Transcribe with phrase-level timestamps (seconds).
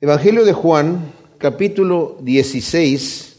[0.00, 3.36] Evangelio de Juan, capítulo 16.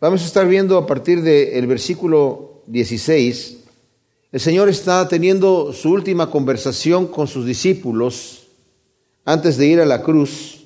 [0.00, 3.58] Vamos a estar viendo a partir del versículo 16.
[4.32, 8.48] El Señor está teniendo su última conversación con sus discípulos
[9.24, 10.64] antes de ir a la cruz.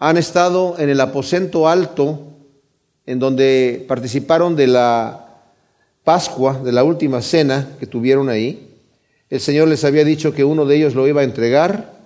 [0.00, 2.20] Han estado en el aposento alto,
[3.06, 5.44] en donde participaron de la
[6.02, 8.68] Pascua, de la última cena que tuvieron ahí.
[9.28, 11.99] El Señor les había dicho que uno de ellos lo iba a entregar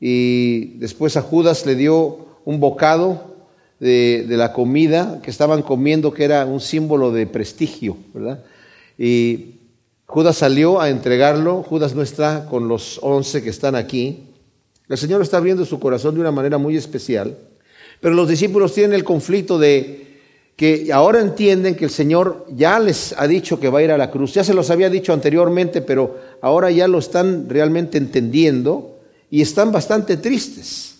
[0.00, 3.36] y después a Judas le dio un bocado
[3.80, 8.44] de, la comida que estaban comiendo, que era un símbolo de prestigio, ¿verdad?
[8.98, 9.56] Y
[10.06, 14.24] Judas salió a entregarlo, Judas no está con los once que están aquí.
[14.88, 17.36] El Señor está abriendo su corazón de una manera muy especial,
[18.00, 20.06] pero los discípulos tienen el conflicto de
[20.54, 23.98] que ahora entienden que el Señor ya les ha dicho que va a ir a
[23.98, 28.95] la cruz, ya se los había dicho anteriormente, pero ahora ya lo están realmente entendiendo
[29.30, 30.94] y están bastante tristes.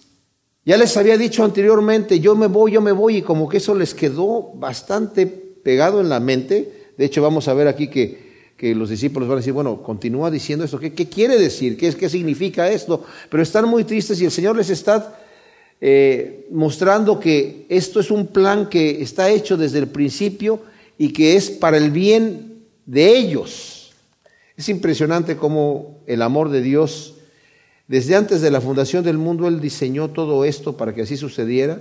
[0.64, 3.74] Ya les había dicho anteriormente, yo me voy, yo me voy, y como que eso
[3.74, 6.91] les quedó bastante pegado en la mente.
[6.98, 8.27] De hecho, vamos a ver aquí que,
[8.74, 11.77] los discípulos van a decir, bueno, continúa diciendo esto, ¿qué, qué quiere decir?
[11.77, 13.05] ¿Qué, ¿Qué significa esto?
[13.30, 15.20] Pero están muy tristes y el Señor les está
[15.80, 20.61] eh, mostrando que esto es un plan que está hecho desde el principio
[20.96, 23.92] y que es para el bien de ellos.
[24.56, 27.16] Es impresionante cómo el amor de Dios
[27.89, 31.81] desde antes de la fundación del mundo Él diseñó todo esto para que así sucediera,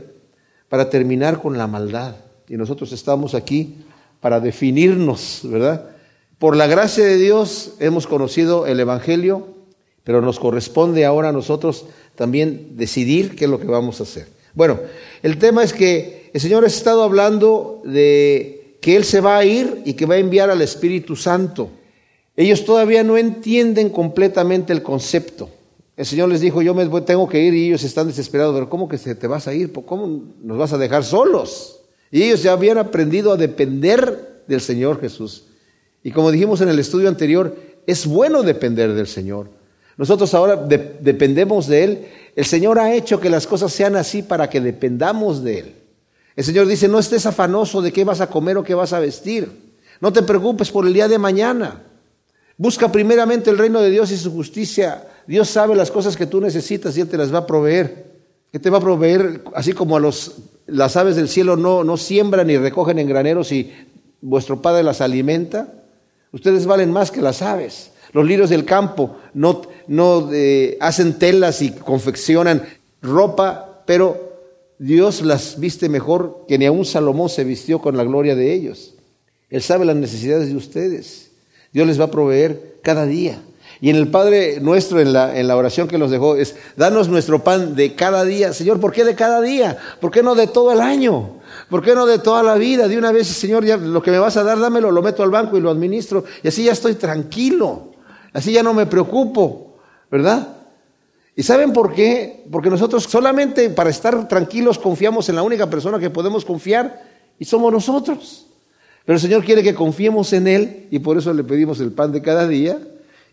[0.69, 2.15] para terminar con la maldad.
[2.47, 3.77] Y nosotros estamos aquí
[4.19, 5.89] para definirnos, ¿verdad?
[6.37, 9.47] Por la gracia de Dios hemos conocido el Evangelio,
[10.03, 14.27] pero nos corresponde ahora a nosotros también decidir qué es lo que vamos a hacer.
[14.53, 14.79] Bueno,
[15.23, 19.45] el tema es que el Señor ha estado hablando de que Él se va a
[19.45, 21.69] ir y que va a enviar al Espíritu Santo.
[22.37, 25.49] Ellos todavía no entienden completamente el concepto.
[25.97, 28.89] El Señor les dijo, yo me tengo que ir y ellos están desesperados, pero ¿cómo
[28.89, 29.71] que te vas a ir?
[29.71, 31.81] ¿Cómo nos vas a dejar solos?
[32.11, 35.45] Y ellos ya habían aprendido a depender del Señor Jesús.
[36.03, 37.55] Y como dijimos en el estudio anterior,
[37.87, 39.49] es bueno depender del Señor.
[39.97, 42.05] Nosotros ahora dependemos de Él.
[42.35, 45.75] El Señor ha hecho que las cosas sean así para que dependamos de Él.
[46.35, 48.99] El Señor dice, no estés afanoso de qué vas a comer o qué vas a
[48.99, 49.49] vestir.
[50.01, 51.83] No te preocupes por el día de mañana.
[52.57, 56.39] Busca primeramente el reino de Dios y su justicia Dios sabe las cosas que tú
[56.39, 58.05] necesitas y Él te las va a proveer.
[58.51, 60.37] Él te va a proveer, así como a los,
[60.67, 63.71] las aves del cielo no, no siembran ni recogen en graneros y
[64.21, 65.73] vuestro Padre las alimenta.
[66.31, 67.91] Ustedes valen más que las aves.
[68.13, 72.63] Los lirios del campo no, no eh, hacen telas y confeccionan
[73.01, 74.25] ropa, pero
[74.79, 78.95] Dios las viste mejor que ni aun Salomón se vistió con la gloria de ellos.
[79.49, 81.31] Él sabe las necesidades de ustedes.
[81.71, 83.41] Dios les va a proveer cada día.
[83.81, 87.75] Y en el Padre nuestro, en la, oración que nos dejó, es, danos nuestro pan
[87.75, 88.53] de cada día.
[88.53, 89.77] Señor, ¿por qué de cada día?
[89.99, 91.41] ¿Por qué no de todo el año?
[91.69, 92.87] ¿Por qué no de toda la vida?
[92.87, 95.29] De una vez, Señor, ya lo que me vas a dar, dámelo, lo meto al
[95.29, 96.23] banco y lo administro.
[96.41, 97.91] Y así ya estoy tranquilo.
[98.33, 99.75] Así ya no me preocupo,
[100.09, 100.47] ¿verdad?
[101.35, 102.45] ¿Y saben por qué?
[102.49, 107.03] Porque nosotros solamente para estar tranquilos confiamos en la única persona que podemos confiar
[107.37, 108.47] y somos nosotros.
[109.05, 112.11] Pero el Señor quiere que confiemos en Él y por eso le pedimos el pan
[112.11, 112.79] de cada día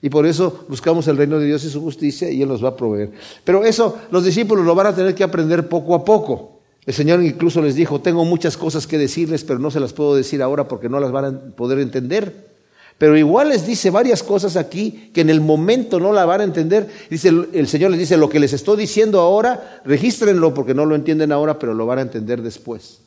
[0.02, 2.70] y por eso buscamos el reino de Dios y su justicia y Él nos va
[2.70, 3.12] a proveer.
[3.44, 6.58] Pero eso los discípulos lo van a tener que aprender poco a poco.
[6.84, 10.16] El Señor incluso les dijo, tengo muchas cosas que decirles, pero no se las puedo
[10.16, 12.50] decir ahora porque no las van a poder entender.
[12.98, 16.44] Pero igual les dice varias cosas aquí que en el momento no la van a
[16.44, 16.88] entender.
[17.08, 20.96] Dice, el Señor les dice, lo que les estoy diciendo ahora, regístrenlo porque no lo
[20.96, 23.00] entienden ahora, pero lo van a entender después.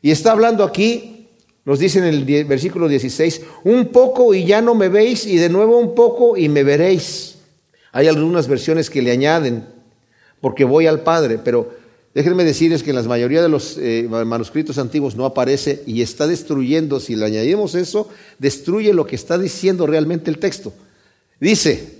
[0.00, 1.15] Y está hablando aquí
[1.66, 5.48] nos dice en el versículo 16, un poco y ya no me veis, y de
[5.48, 7.38] nuevo un poco y me veréis.
[7.90, 9.66] Hay algunas versiones que le añaden,
[10.40, 11.72] porque voy al Padre, pero
[12.14, 16.28] déjenme decirles que en la mayoría de los eh, manuscritos antiguos no aparece y está
[16.28, 20.72] destruyendo, si le añadimos eso, destruye lo que está diciendo realmente el texto.
[21.40, 21.95] Dice,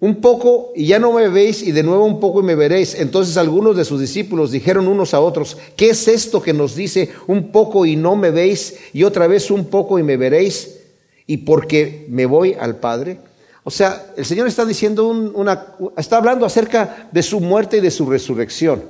[0.00, 2.94] un poco y ya no me veis y de nuevo un poco y me veréis.
[2.94, 7.10] Entonces algunos de sus discípulos dijeron unos a otros, ¿qué es esto que nos dice
[7.26, 10.78] un poco y no me veis y otra vez un poco y me veréis?
[11.26, 13.18] Y porque me voy al Padre.
[13.62, 17.90] O sea, el Señor está diciendo una, está hablando acerca de su muerte y de
[17.90, 18.82] su resurrección.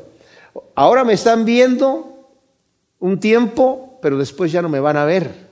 [0.76, 2.28] Ahora me están viendo
[3.00, 5.50] un tiempo, pero después ya no me van a ver.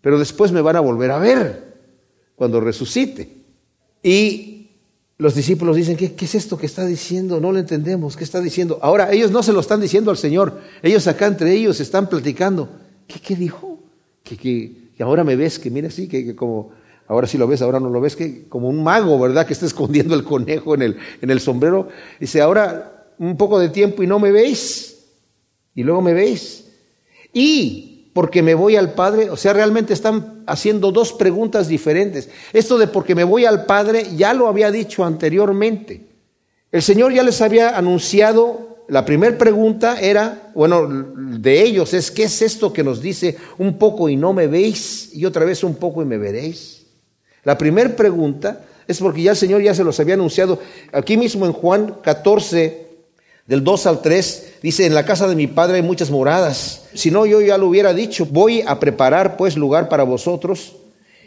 [0.00, 1.74] Pero después me van a volver a ver
[2.36, 3.28] cuando resucite.
[4.02, 4.63] Y
[5.16, 7.40] los discípulos dicen, ¿qué, es esto que está diciendo?
[7.40, 8.78] No lo entendemos, ¿qué está diciendo?
[8.82, 12.68] Ahora, ellos no se lo están diciendo al Señor, ellos acá entre ellos están platicando.
[13.06, 13.78] ¿Qué, qué dijo?
[14.24, 16.72] Que, que, ahora me ves, que mira así, que, como,
[17.06, 19.46] ahora sí lo ves, ahora no lo ves, que como un mago, ¿verdad?
[19.46, 21.88] Que está escondiendo el conejo en el, en el sombrero.
[22.18, 25.06] Dice, ahora un poco de tiempo y no me veis,
[25.76, 26.64] y luego me veis.
[27.32, 27.83] Y
[28.14, 32.30] porque me voy al Padre, o sea, realmente están haciendo dos preguntas diferentes.
[32.52, 36.06] Esto de porque me voy al Padre ya lo había dicho anteriormente.
[36.70, 42.24] El Señor ya les había anunciado, la primera pregunta era, bueno, de ellos es, ¿qué
[42.24, 45.74] es esto que nos dice un poco y no me veis y otra vez un
[45.74, 46.86] poco y me veréis?
[47.42, 50.60] La primera pregunta es porque ya el Señor ya se los había anunciado.
[50.92, 52.83] Aquí mismo en Juan 14,
[53.46, 56.86] del 2 al 3, dice, en la casa de mi Padre hay muchas moradas.
[56.94, 60.76] Si no, yo ya lo hubiera dicho, voy a preparar pues lugar para vosotros.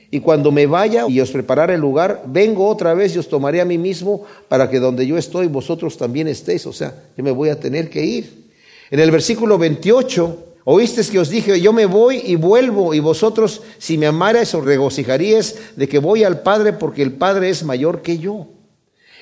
[0.10, 3.60] Y cuando me vaya y os prepararé el lugar, vengo otra vez y os tomaré
[3.62, 6.66] a mí mismo para que donde yo estoy vosotros también estéis.
[6.66, 8.48] O sea, yo me voy a tener que ir.
[8.90, 13.62] En el versículo 28, oíste que os dije, yo me voy y vuelvo y vosotros
[13.78, 18.02] si me amarais os regocijaríais de que voy al Padre porque el Padre es mayor
[18.02, 18.48] que yo.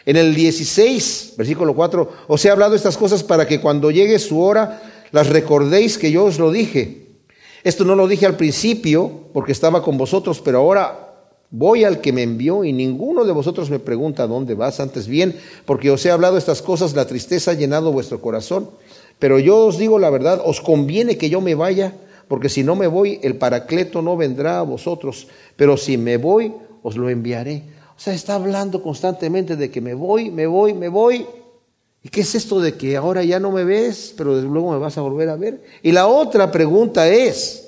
[0.06, 4.40] En el 16, versículo 4, os he hablado estas cosas para que cuando llegue su
[4.40, 4.82] hora
[5.12, 7.08] las recordéis que yo os lo dije.
[7.64, 11.06] Esto no lo dije al principio porque estaba con vosotros, pero ahora
[11.50, 14.80] voy al que me envió y ninguno de vosotros me pregunta dónde vas.
[14.80, 15.36] Antes bien,
[15.66, 18.70] porque os he hablado estas cosas, la tristeza ha llenado vuestro corazón.
[19.18, 21.96] Pero yo os digo la verdad, os conviene que yo me vaya,
[22.28, 25.28] porque si no me voy, el paracleto no vendrá a vosotros.
[25.56, 26.54] Pero si me voy,
[26.84, 27.64] os lo enviaré.
[27.96, 31.26] O sea, está hablando constantemente de que me voy, me voy, me voy.
[32.04, 34.98] ¿Y qué es esto de que ahora ya no me ves, pero luego me vas
[34.98, 35.64] a volver a ver?
[35.82, 37.66] Y la otra pregunta es,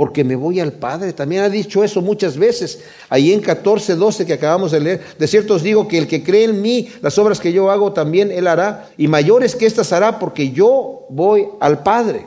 [0.00, 1.12] porque me voy al Padre.
[1.12, 2.80] También ha dicho eso muchas veces.
[3.10, 5.00] Ahí en 14, 12 que acabamos de leer.
[5.18, 7.92] De cierto os digo que el que cree en mí, las obras que yo hago
[7.92, 8.88] también él hará.
[8.96, 12.26] Y mayores que estas hará porque yo voy al Padre.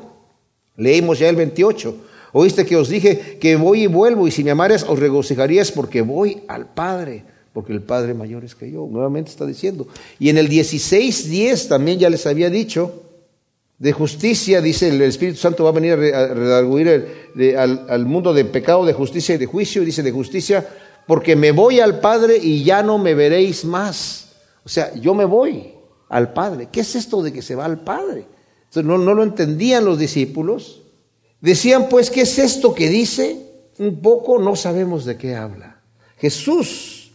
[0.76, 1.96] Leímos ya el 28.
[2.33, 6.01] Oíste que os dije que voy y vuelvo y si me amares os regocijarías porque
[6.01, 8.88] voy al Padre porque el Padre mayor es que yo.
[8.89, 9.88] Nuevamente está diciendo.
[10.19, 13.03] Y en el 16.10 también ya les había dicho,
[13.77, 18.85] de justicia, dice el Espíritu Santo va a venir a redarguir al, mundo de pecado,
[18.85, 20.68] de justicia y de juicio, dice de justicia,
[21.06, 24.35] porque me voy al Padre y ya no me veréis más.
[24.63, 25.74] O sea, yo me voy
[26.09, 26.69] al Padre.
[26.71, 28.25] ¿Qué es esto de que se va al Padre?
[28.75, 30.82] No, no lo entendían los discípulos.
[31.44, 33.36] Decían, pues, ¿qué es esto que dice?
[33.78, 35.81] Un poco no sabemos de qué habla.
[36.18, 37.12] Jesús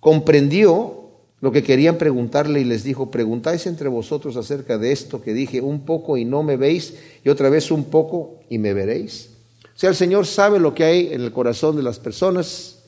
[0.00, 1.10] comprendió
[1.40, 5.60] lo que querían preguntarle y les dijo, preguntáis entre vosotros acerca de esto que dije,
[5.60, 6.94] un poco y no me veis,
[7.24, 9.30] y otra vez un poco y me veréis.
[9.62, 12.80] O sea, el Señor sabe lo que hay en el corazón de las personas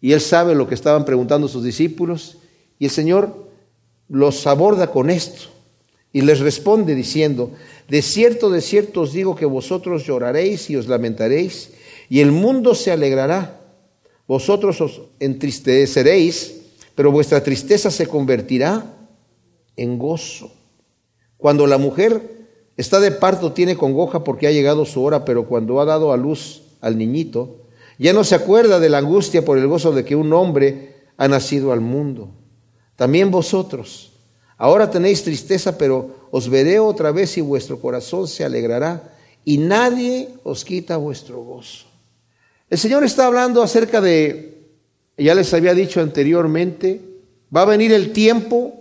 [0.00, 2.38] y Él sabe lo que estaban preguntando sus discípulos
[2.80, 3.48] y el Señor
[4.08, 5.48] los aborda con esto
[6.12, 7.52] y les responde diciendo,
[7.88, 11.70] de cierto, de cierto os digo que vosotros lloraréis y os lamentaréis
[12.08, 13.58] y el mundo se alegrará
[14.28, 16.60] vosotros os entristeceréis,
[16.94, 18.84] pero vuestra tristeza se convertirá
[19.74, 20.52] en gozo.
[21.38, 22.46] Cuando la mujer
[22.76, 26.18] está de parto tiene congoja porque ha llegado su hora, pero cuando ha dado a
[26.18, 27.62] luz al niñito,
[27.98, 31.26] ya no se acuerda de la angustia por el gozo de que un hombre ha
[31.26, 32.28] nacido al mundo.
[32.96, 34.07] También vosotros,
[34.58, 39.14] ahora tenéis tristeza, pero os veré otra vez y vuestro corazón se alegrará
[39.44, 41.86] y nadie os quita vuestro gozo.
[42.68, 44.66] El Señor está hablando acerca de,
[45.16, 47.00] ya les había dicho anteriormente,
[47.54, 48.74] va a venir el tiempo,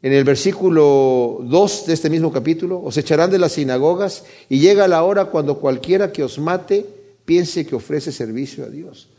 [0.00, 4.88] en el versículo 2 de este mismo capítulo, os echarán de las sinagogas y llega
[4.88, 6.86] la hora cuando cualquiera que os mate
[7.26, 9.09] piense que ofrece servicio a Dios.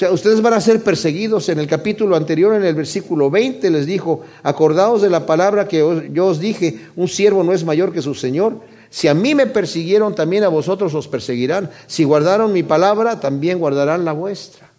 [0.00, 1.50] Sea, ustedes van a ser perseguidos.
[1.50, 6.08] En el capítulo anterior, en el versículo 20, les dijo, acordaos de la palabra que
[6.10, 8.54] yo os dije, un siervo no es mayor que su Señor.
[8.88, 11.68] Si a mí me persiguieron, también a vosotros os perseguirán.
[11.86, 14.70] Si guardaron mi palabra, también guardarán la vuestra.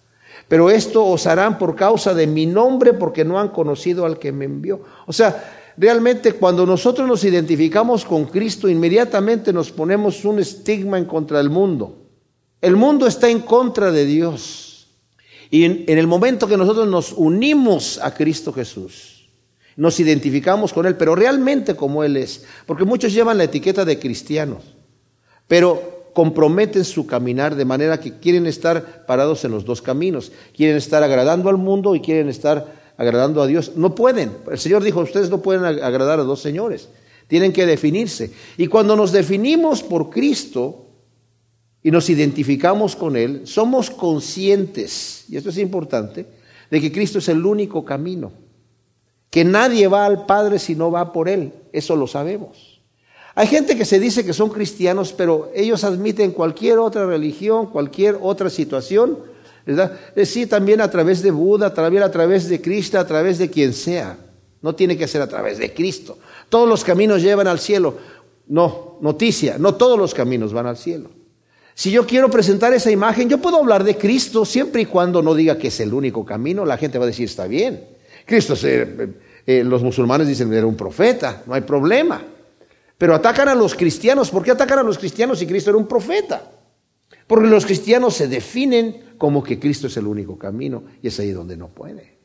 [0.48, 4.32] Pero esto os harán por causa de mi nombre, porque no han conocido al que
[4.32, 4.82] me envió.
[5.06, 11.06] O sea, realmente cuando nosotros nos identificamos con Cristo, inmediatamente nos ponemos un estigma en
[11.06, 11.96] contra del mundo.
[12.60, 14.71] El mundo está en contra de Dios.
[15.54, 19.30] Y en, el momento que nosotros nos unimos a Cristo Jesús,
[19.76, 22.46] nos identificamos con Él, pero realmente como Él es.
[22.66, 24.64] Porque muchos llevan la etiqueta de cristianos,
[25.50, 30.32] pero comprometen su caminar de manera que quieren estar parados en los dos caminos.
[30.56, 33.74] Quieren estar agradando al mundo y quieren estar agradando a Dios.
[33.76, 34.32] No pueden.
[34.50, 36.88] El Señor dijo, ustedes no pueden agradar a dos señores.
[37.28, 38.32] Tienen que definirse.
[38.56, 40.91] Y cuando nos definimos por Cristo
[41.84, 46.26] y nos identificamos con Él, somos conscientes, y esto es importante,
[46.70, 48.32] de que Cristo es el único camino
[49.32, 51.54] que nadie va al Padre si no va por Él.
[51.72, 52.82] Eso lo sabemos.
[53.34, 58.20] Hay gente que se dice que son cristianos, pero ellos admiten cualquier otra religión, cualquier
[58.22, 59.18] otra situación,
[59.66, 59.98] ¿verdad?
[60.26, 63.74] Sí, también a través de Buda, también a través de Krishna, a través de quien
[63.74, 64.18] sea.
[64.62, 66.18] No tiene que ser a través de Cristo.
[66.50, 67.96] Todos los caminos llevan al cielo.
[68.48, 71.10] No, noticia, no todos los caminos van al cielo.
[71.74, 75.34] Si yo quiero presentar esa imagen, yo puedo hablar de Cristo siempre y cuando no
[75.34, 76.66] diga que es el único camino.
[76.66, 77.86] La gente va a decir, está bien.
[78.26, 79.10] Cristo, eh,
[79.46, 82.22] eh, los musulmanes dicen, era un profeta, no hay problema.
[82.98, 84.30] Pero atacan a los cristianos.
[84.30, 86.52] ¿Por qué atacan a los cristianos si Cristo era un profeta?
[87.26, 91.32] Porque los cristianos se definen como que Cristo es el único camino y es ahí
[91.32, 92.21] donde no puede.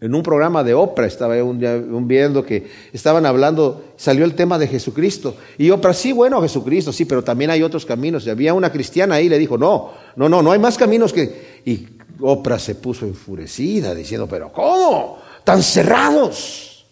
[0.00, 4.66] En un programa de Oprah estaba un, viendo que estaban hablando, salió el tema de
[4.66, 5.36] Jesucristo.
[5.58, 8.26] Y Oprah, sí, bueno, Jesucristo, sí, pero también hay otros caminos.
[8.26, 11.60] Y había una cristiana ahí, le dijo, no, no, no, no hay más caminos que...
[11.66, 11.86] Y
[12.18, 15.18] Oprah se puso enfurecida diciendo, pero ¿cómo?
[15.44, 16.86] Tan cerrados.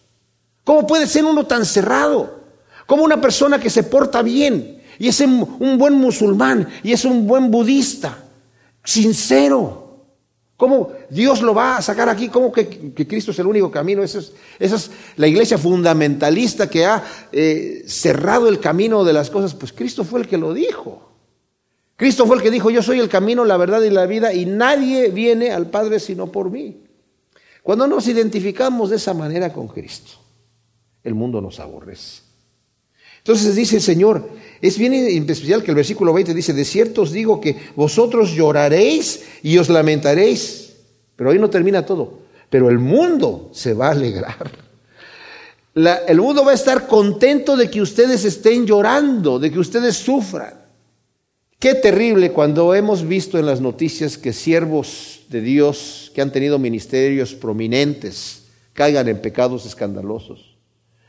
[0.62, 2.40] ¿Cómo puede ser uno tan cerrado?
[2.84, 7.26] ¿Cómo una persona que se porta bien y es un buen musulmán y es un
[7.26, 8.18] buen budista,
[8.84, 9.87] sincero,
[10.58, 12.28] ¿Cómo Dios lo va a sacar aquí?
[12.28, 14.02] ¿Cómo que, Cristo es el único camino?
[14.02, 14.18] Esa
[14.58, 19.54] es, la iglesia fundamentalista que ha eh, cerrado el camino de las cosas.
[19.54, 21.12] Pues Cristo fue el que lo dijo.
[21.94, 24.46] Cristo fue el que dijo, yo soy el camino, la verdad y la vida, y
[24.46, 26.82] nadie viene al Padre sino por mí.
[27.62, 30.10] Cuando nos identificamos de esa manera con Cristo,
[31.04, 32.22] el mundo nos aborrece.
[33.28, 34.26] Entonces dice el Señor,
[34.62, 39.22] es bien especial que el versículo 20 dice, de cierto os digo que vosotros lloraréis
[39.42, 40.72] y os lamentaréis,
[41.14, 44.50] pero ahí no termina todo, pero el mundo se va a alegrar.
[45.74, 50.54] el mundo va a estar contento de que ustedes estén llorando, de que ustedes sufran.
[51.58, 56.58] Qué terrible cuando hemos visto en las noticias que siervos de Dios que han tenido
[56.58, 60.56] ministerios prominentes caigan en pecados escandalosos.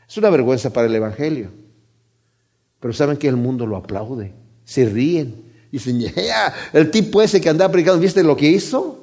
[0.06, 1.69] Es una vergüenza para el Evangelio.
[2.80, 4.32] Pero saben que el mundo lo aplaude,
[4.64, 5.50] se ríen.
[5.70, 8.98] Dicen, yeah, el tipo ese que andaba predicando, ¿viste lo que hizo?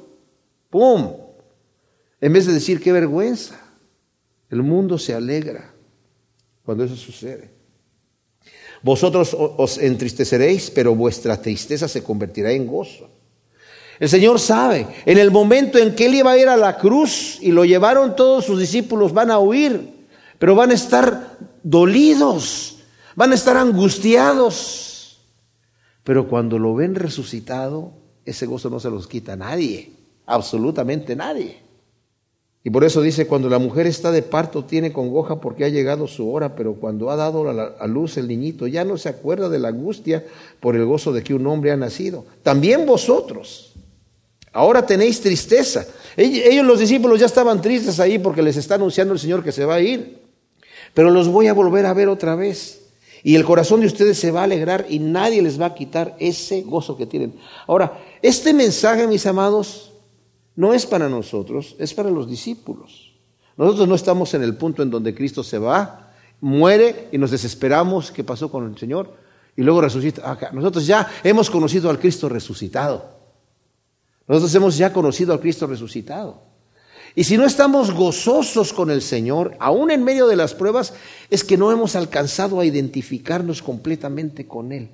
[0.69, 1.13] ¡Pum!
[2.19, 3.59] En vez de decir, qué vergüenza,
[4.49, 5.73] el mundo se alegra
[6.63, 7.51] cuando eso sucede.
[8.81, 13.09] Vosotros os entristeceréis, pero vuestra tristeza se convertirá en gozo.
[13.99, 17.39] El Señor sabe, en el momento en que Él iba a ir a la cruz
[17.41, 19.89] y lo llevaron todos sus discípulos, van a huir,
[20.37, 22.76] pero van a estar dolidos,
[23.17, 25.17] van a estar angustiados.
[26.03, 27.91] Pero cuando lo ven resucitado,
[28.23, 29.91] ese gozo no se los quita nadie,
[30.25, 31.57] absolutamente nadie.
[32.63, 36.07] Y por eso dice, cuando la mujer está de parto tiene congoja porque ha llegado
[36.07, 39.59] su hora, pero cuando ha dado a luz el niñito ya no se acuerda de
[39.59, 40.23] la angustia
[40.59, 42.25] por el gozo de que un hombre ha nacido.
[42.43, 43.73] También vosotros,
[44.53, 45.87] ahora tenéis tristeza.
[46.15, 49.65] Ellos los discípulos ya estaban tristes ahí porque les está anunciando el Señor que se
[49.65, 50.19] va a ir,
[50.93, 52.86] pero los voy a volver a ver otra vez.
[53.23, 56.15] Y el corazón de ustedes se va a alegrar y nadie les va a quitar
[56.19, 57.35] ese gozo que tienen.
[57.67, 59.91] Ahora, este mensaje, mis amados,
[60.55, 63.13] no es para nosotros, es para los discípulos.
[63.57, 68.11] Nosotros no estamos en el punto en donde Cristo se va, muere y nos desesperamos
[68.11, 69.13] qué pasó con el Señor
[69.55, 70.37] y luego resucita.
[70.53, 73.17] Nosotros ya hemos conocido al Cristo resucitado.
[74.27, 76.46] Nosotros hemos ya conocido al Cristo resucitado.
[77.17, 80.93] Y si no estamos gozosos con el Señor, aún en medio de las pruebas,
[81.31, 84.91] es que no hemos alcanzado a identificarnos completamente con Él.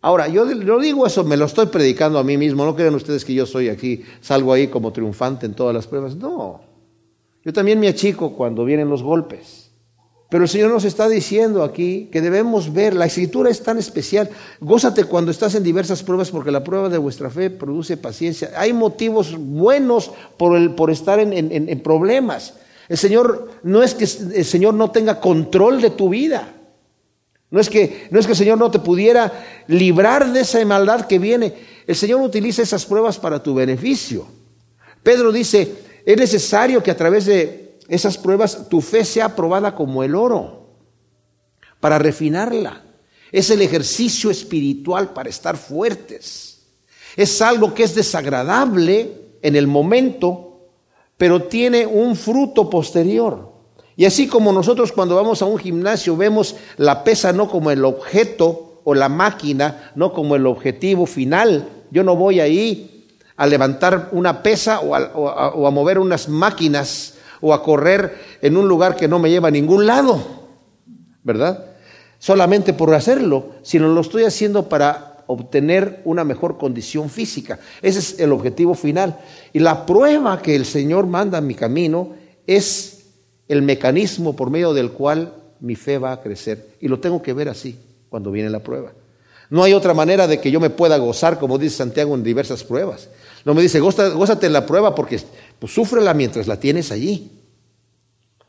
[0.00, 3.24] Ahora, yo lo digo eso, me lo estoy predicando a mí mismo, no crean ustedes
[3.24, 6.60] que yo soy aquí, salgo ahí como triunfante en todas las pruebas, no.
[7.44, 9.67] Yo también me achico cuando vienen los golpes.
[10.30, 14.28] Pero el Señor nos está diciendo aquí que debemos ver, la escritura es tan especial,
[14.60, 18.50] gózate cuando estás en diversas pruebas porque la prueba de vuestra fe produce paciencia.
[18.56, 22.54] Hay motivos buenos por, el, por estar en, en problemas.
[22.88, 26.54] El Señor no es que el Señor no tenga control de tu vida.
[27.50, 29.32] No es, que, no es que el Señor no te pudiera
[29.68, 31.54] librar de esa maldad que viene.
[31.86, 34.26] El Señor utiliza esas pruebas para tu beneficio.
[35.02, 35.72] Pedro dice,
[36.04, 40.68] es necesario que a través de esas pruebas, tu fe sea probada como el oro,
[41.80, 42.84] para refinarla.
[43.32, 46.66] Es el ejercicio espiritual para estar fuertes.
[47.16, 50.68] Es algo que es desagradable en el momento,
[51.16, 53.52] pero tiene un fruto posterior.
[53.96, 57.84] Y así como nosotros cuando vamos a un gimnasio vemos la pesa no como el
[57.84, 61.68] objeto o la máquina, no como el objetivo final.
[61.90, 67.17] Yo no voy ahí a levantar una pesa o a, o a mover unas máquinas
[67.40, 70.22] o a correr en un lugar que no me lleva a ningún lado,
[71.22, 71.66] ¿verdad?
[72.18, 77.58] Solamente por hacerlo, sino lo estoy haciendo para obtener una mejor condición física.
[77.82, 79.18] Ese es el objetivo final.
[79.52, 82.14] Y la prueba que el Señor manda a mi camino
[82.46, 83.04] es
[83.46, 86.70] el mecanismo por medio del cual mi fe va a crecer.
[86.80, 87.78] Y lo tengo que ver así
[88.08, 88.92] cuando viene la prueba.
[89.50, 92.64] No hay otra manera de que yo me pueda gozar, como dice Santiago en diversas
[92.64, 93.08] pruebas.
[93.44, 95.20] No me dice, gózate en la prueba porque
[95.58, 97.30] pues, súfrela mientras la tienes allí.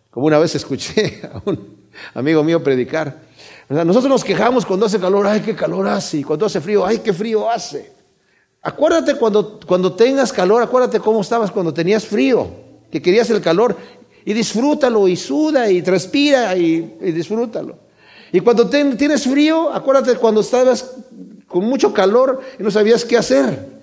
[0.09, 3.29] Como una vez escuché a un amigo mío predicar.
[3.69, 6.17] Nosotros nos quejamos cuando hace calor, ay, qué calor hace.
[6.17, 7.93] Y cuando hace frío, ay, qué frío hace.
[8.61, 12.49] Acuérdate cuando, cuando tengas calor, acuérdate cómo estabas cuando tenías frío,
[12.91, 13.77] que querías el calor.
[14.25, 17.77] Y disfrútalo y suda y transpira y, disfrútalo.
[18.31, 20.97] Y cuando tienes frío, acuérdate cuando estabas
[21.47, 23.78] con mucho calor y no sabías qué hacer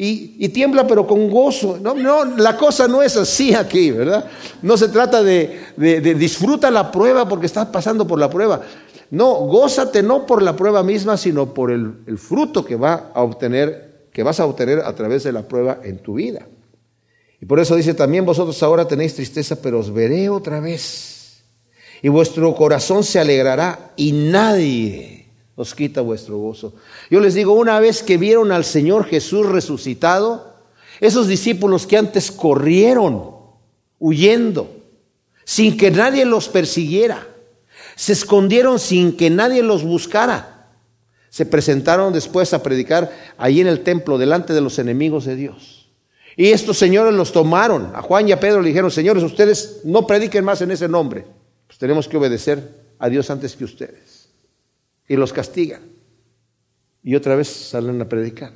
[0.00, 1.78] y, tiembla pero con gozo.
[1.82, 4.26] No, no, la cosa no es así aquí, ¿verdad?
[4.62, 8.62] No se trata de, disfruta la prueba porque estás pasando por la prueba.
[9.10, 13.22] No, gózate no por la prueba misma, sino por el, el fruto que, va a
[13.22, 16.46] obtener, que vas a obtener a través de la prueba en tu vida.
[17.40, 21.42] Y por eso dice también vosotros ahora tenéis tristeza, pero os veré otra vez.
[22.02, 25.27] Y vuestro corazón se alegrará y nadie
[25.58, 26.72] os quita vuestro gozo.
[27.10, 30.54] Yo les digo, una vez que vieron al Señor Jesús resucitado,
[31.00, 33.32] esos discípulos que antes corrieron
[33.98, 34.70] huyendo,
[35.44, 37.26] sin que nadie los persiguiera,
[37.96, 40.68] se escondieron sin que nadie los buscara,
[41.28, 45.88] se presentaron después a predicar ahí en el templo delante de los enemigos de Dios.
[46.36, 50.06] Y estos señores los tomaron, a Juan y a Pedro le dijeron, señores, ustedes no
[50.06, 51.24] prediquen más en ese nombre,
[51.66, 54.07] pues tenemos que obedecer a Dios antes que ustedes
[55.08, 55.82] y los castigan.
[57.02, 58.52] Y otra vez salen a predicar.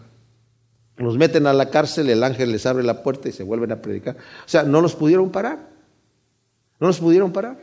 [0.97, 3.81] Los meten a la cárcel, el ángel les abre la puerta y se vuelven a
[3.81, 4.17] predicar.
[4.17, 5.71] O sea, no los pudieron parar.
[6.79, 7.59] No los pudieron parar.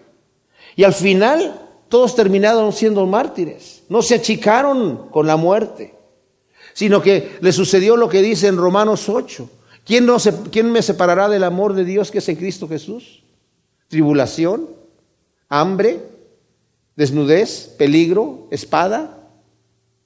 [0.75, 3.83] Y al final todos terminaron siendo mártires.
[3.87, 5.93] No se achicaron con la muerte,
[6.73, 9.49] sino que le sucedió lo que dice en Romanos 8.
[9.85, 13.23] ¿Quién, no se, ¿Quién me separará del amor de Dios que es en Cristo Jesús?
[13.87, 14.69] ¿Tribulación?
[15.49, 15.99] ¿Hambre?
[16.99, 19.31] Desnudez, peligro, espada.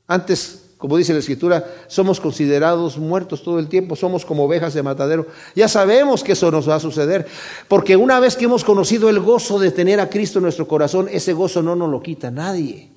[0.05, 4.83] Antes, como dice la Escritura, somos considerados muertos todo el tiempo, somos como ovejas de
[4.83, 5.25] matadero.
[5.55, 7.25] Ya sabemos que eso nos va a suceder,
[7.67, 11.09] porque una vez que hemos conocido el gozo de tener a Cristo en nuestro corazón,
[11.11, 12.91] ese gozo no nos lo quita nadie.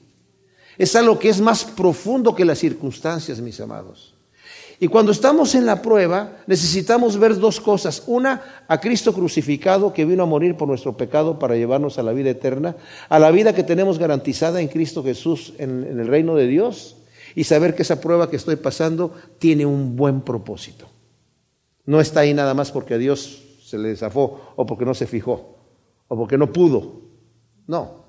[0.76, 4.14] Es algo que es más profundo que las circunstancias, mis amados.
[4.78, 8.02] Y cuando estamos en la prueba, necesitamos ver dos cosas.
[8.06, 12.12] Una, a Cristo crucificado que vino a morir por nuestro pecado para llevarnos a la
[12.12, 12.76] vida eterna,
[13.08, 16.96] a la vida que tenemos garantizada en Cristo Jesús en, el reino de Dios,
[17.34, 20.86] y saber que esa prueba que estoy pasando tiene un buen propósito.
[21.86, 25.06] No está ahí nada más porque a Dios se le zafó, o porque no se
[25.06, 25.56] fijó,
[26.08, 27.00] o porque no pudo.
[27.66, 28.04] No,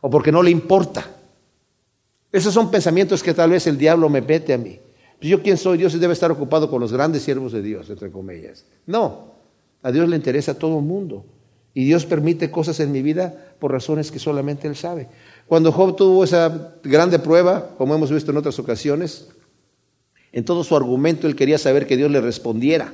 [0.00, 1.04] o porque no le importa.
[2.30, 4.78] Esos son pensamientos que tal vez el diablo me mete a mí.
[5.18, 8.10] Pues yo quién soy, Dios debe estar ocupado con los grandes siervos de Dios, entre
[8.10, 8.64] comillas.
[8.86, 9.34] No,
[9.82, 11.24] a Dios le interesa a todo el mundo.
[11.72, 15.08] Y Dios permite cosas en mi vida por razones que solamente Él sabe.
[15.46, 19.28] Cuando Job tuvo esa grande prueba, como hemos visto en otras ocasiones,
[20.32, 22.92] en todo su argumento él quería saber que Dios le respondiera.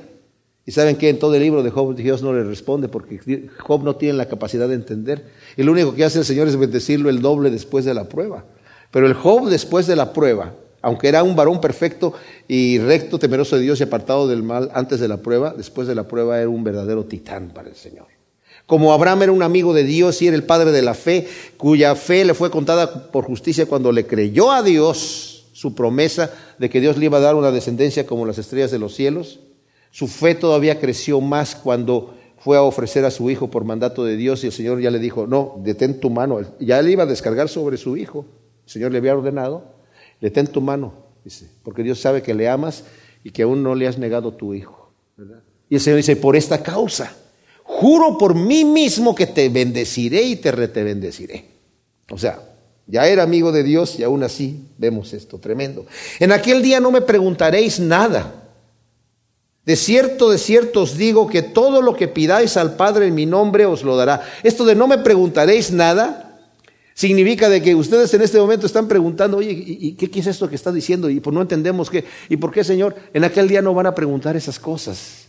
[0.65, 3.83] Y saben que en todo el libro de Job Dios no le responde porque Job
[3.83, 5.25] no tiene la capacidad de entender.
[5.57, 8.45] Y lo único que hace el Señor es bendecirlo el doble después de la prueba.
[8.91, 10.53] Pero el Job después de la prueba
[10.83, 12.13] aunque era un varón perfecto
[12.47, 15.95] y recto, temeroso de Dios y apartado del mal antes de la prueba, después de
[15.95, 18.07] la prueba era un verdadero titán para el Señor.
[18.65, 21.95] Como Abraham era un amigo de Dios y era el padre de la fe, cuya
[21.95, 26.81] fe le fue contada por justicia cuando le creyó a Dios su promesa de que
[26.81, 29.39] Dios le iba a dar una descendencia como las estrellas de los cielos,
[29.89, 34.17] su fe todavía creció más cuando fue a ofrecer a su hijo por mandato de
[34.17, 37.05] Dios y el Señor ya le dijo, no, detén tu mano, ya le iba a
[37.05, 38.25] descargar sobre su hijo,
[38.65, 39.73] el Señor le había ordenado,
[40.23, 40.93] Detén tu mano,
[41.25, 42.85] dice, porque Dios sabe que le amas
[43.25, 44.93] y que aún no le has negado tu hijo.
[45.67, 47.13] Y el Señor dice, por esta causa,
[47.61, 51.43] juro por mí mismo que te bendeciré y te rete bendeciré.
[52.09, 52.41] O sea,
[52.87, 55.85] ya era amigo de Dios y aún así vemos esto tremendo.
[56.21, 58.47] En aquel día no me preguntaréis nada.
[59.65, 63.25] De cierto, de cierto os digo que todo lo que pidáis al Padre en mi
[63.25, 64.21] nombre os lo dará.
[64.41, 66.32] Esto de no me preguntaréis nada
[66.93, 70.55] Significa de que ustedes en este momento están preguntando, oye, ¿y qué, es esto que
[70.55, 71.09] está diciendo?
[71.09, 72.05] Y pues no entendemos qué.
[72.29, 72.95] ¿Y por qué, Señor?
[73.13, 75.27] En aquel día no van a preguntar esas cosas.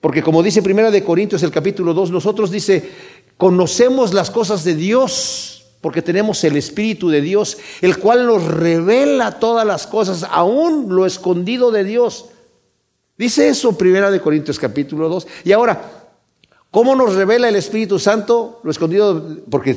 [0.00, 2.90] Porque como dice Primera de Corintios el capítulo 2, nosotros dice,
[3.38, 9.38] conocemos las cosas de Dios, porque tenemos el Espíritu de Dios, el cual nos revela
[9.38, 12.26] todas las cosas, aún lo escondido de Dios.
[13.16, 15.26] Dice eso Primera de Corintios capítulo 2.
[15.44, 15.99] Y ahora,
[16.70, 18.60] ¿Cómo nos revela el Espíritu Santo?
[18.62, 19.76] Lo escondido, porque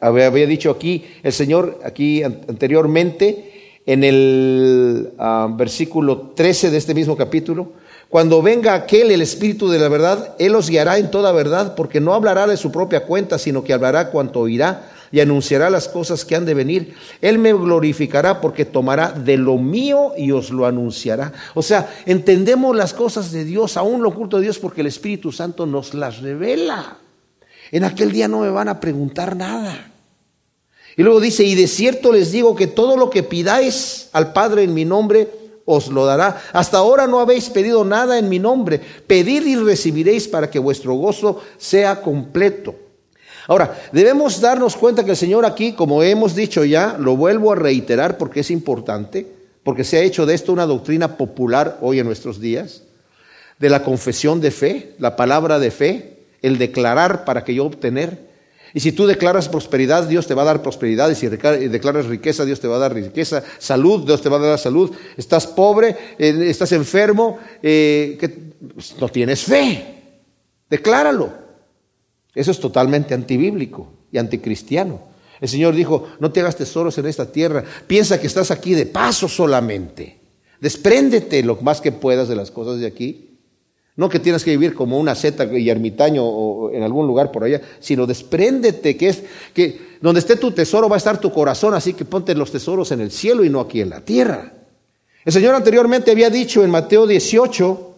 [0.00, 7.16] había dicho aquí el Señor, aquí anteriormente, en el ah, versículo 13 de este mismo
[7.16, 7.72] capítulo,
[8.10, 12.00] cuando venga aquel, el Espíritu de la verdad, Él os guiará en toda verdad, porque
[12.00, 16.24] no hablará de su propia cuenta, sino que hablará cuanto oirá y anunciará las cosas
[16.24, 16.96] que han de venir.
[17.20, 21.32] Él me glorificará porque tomará de lo mío y os lo anunciará.
[21.54, 25.30] O sea, entendemos las cosas de Dios, aún lo oculto de Dios, porque el Espíritu
[25.30, 26.98] Santo nos las revela.
[27.70, 29.92] En aquel día no me van a preguntar nada.
[30.96, 34.64] Y luego dice, y de cierto les digo que todo lo que pidáis al Padre
[34.64, 35.30] en mi nombre,
[35.64, 36.42] os lo dará.
[36.52, 38.80] Hasta ahora no habéis pedido nada en mi nombre.
[39.06, 42.74] Pedid y recibiréis para que vuestro gozo sea completo.
[43.46, 47.56] Ahora, debemos darnos cuenta que el Señor aquí, como hemos dicho ya, lo vuelvo a
[47.56, 49.26] reiterar porque es importante,
[49.62, 52.82] porque se ha hecho de esto una doctrina popular hoy en nuestros días,
[53.58, 58.34] de la confesión de fe, la palabra de fe, el declarar para que yo obtener.
[58.72, 61.08] Y si tú declaras prosperidad, Dios te va a dar prosperidad.
[61.08, 63.44] Y si declaras riqueza, Dios te va a dar riqueza.
[63.58, 64.90] Salud, Dios te va a dar salud.
[65.16, 70.02] Estás pobre, eh, estás enfermo, eh, que pues, no tienes fe.
[70.68, 71.43] Decláralo.
[72.34, 75.00] Eso es totalmente antibíblico y anticristiano.
[75.40, 77.64] El Señor dijo, no te hagas tesoros en esta tierra.
[77.86, 80.20] Piensa que estás aquí de paso solamente.
[80.60, 83.34] Despréndete lo más que puedas de las cosas de aquí
[83.96, 87.44] no que tienes que vivir como una seta y ermitaño o en algún lugar por
[87.44, 91.74] allá, sino despréndete que es que donde esté tu tesoro va a estar tu corazón,
[91.74, 94.52] así que ponte los tesoros en el cielo y no aquí en la tierra.
[95.24, 97.94] El Señor anteriormente había dicho en Mateo 18,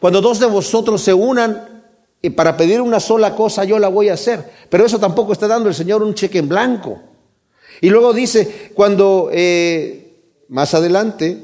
[0.00, 1.67] cuando dos de vosotros se unan
[2.20, 5.46] y para pedir una sola cosa yo la voy a hacer, pero eso tampoco está
[5.46, 7.00] dando el Señor un cheque en blanco.
[7.80, 11.38] Y luego dice, cuando eh, más adelante,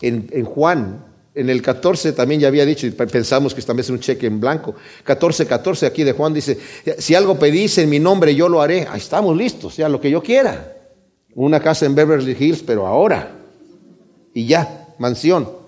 [0.00, 3.90] en, en Juan en el 14 también ya había dicho, y pensamos que también es
[3.90, 4.74] un cheque en blanco.
[5.04, 6.58] 14, 14 aquí de Juan dice,
[6.98, 8.86] si algo pedís en mi nombre, yo lo haré.
[8.90, 10.76] Ahí estamos listos, ya lo que yo quiera.
[11.34, 13.36] Una casa en Beverly Hills, pero ahora.
[14.34, 15.59] Y ya, mansión.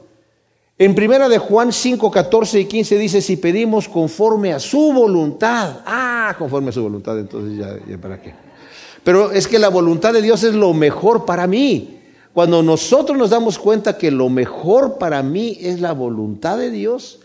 [0.83, 5.77] En primera de Juan 5, 14 y 15 dice, si pedimos conforme a su voluntad.
[5.87, 8.35] Ah, conforme a su voluntad, entonces ya, ya para qué.
[9.05, 12.01] Pero es que la voluntad de Dios es lo mejor para mí.
[12.33, 17.21] Cuando nosotros nos damos cuenta que lo mejor para mí es la voluntad de Dios,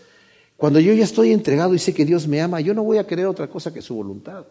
[0.56, 3.08] cuando yo ya estoy entregado y sé que Dios me ama, yo no voy a
[3.08, 4.44] querer otra cosa que su voluntad.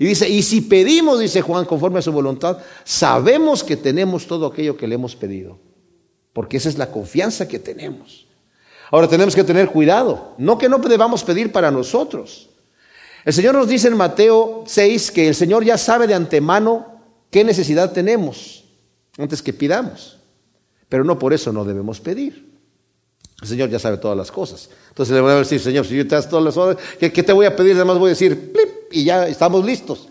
[0.00, 4.46] Y dice, y si pedimos, dice Juan, conforme a su voluntad, sabemos que tenemos todo
[4.46, 5.60] aquello que le hemos pedido,
[6.32, 8.26] porque esa es la confianza que tenemos.
[8.90, 12.48] Ahora tenemos que tener cuidado, no que no debamos pedir para nosotros.
[13.24, 17.44] El Señor nos dice en Mateo 6 que el Señor ya sabe de antemano qué
[17.44, 18.64] necesidad tenemos
[19.18, 20.18] antes que pidamos.
[20.88, 22.48] Pero no por eso no debemos pedir.
[23.42, 24.70] El Señor ya sabe todas las cosas.
[24.88, 27.32] Entonces le voy a decir, Señor, si yo te das todas las cosas, ¿qué, te
[27.32, 27.76] voy a pedir?
[27.76, 30.08] Además voy a decir, plip, y ya estamos listos.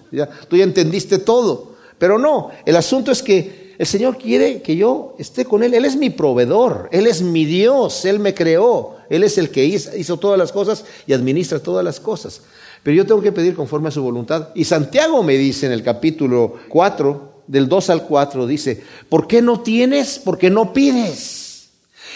[0.47, 1.75] Tú ya entendiste todo.
[1.97, 5.73] Pero no, el asunto es que el Señor quiere que yo esté con Él.
[5.73, 9.65] Él es mi proveedor, Él es mi Dios, Él me creó, Él es el que
[9.65, 12.41] hizo todas las cosas y administra todas las cosas.
[12.81, 14.49] Pero yo tengo que pedir conforme a su voluntad.
[14.55, 19.41] Y Santiago me dice en el capítulo 4, del 2 al 4 dice, ¿por qué
[19.41, 20.19] no tienes?
[20.19, 21.69] Porque no pides.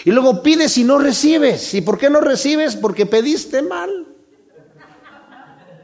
[0.04, 1.74] Y luego pides y no recibes.
[1.74, 2.76] ¿Y por qué no recibes?
[2.76, 4.08] Porque pediste mal.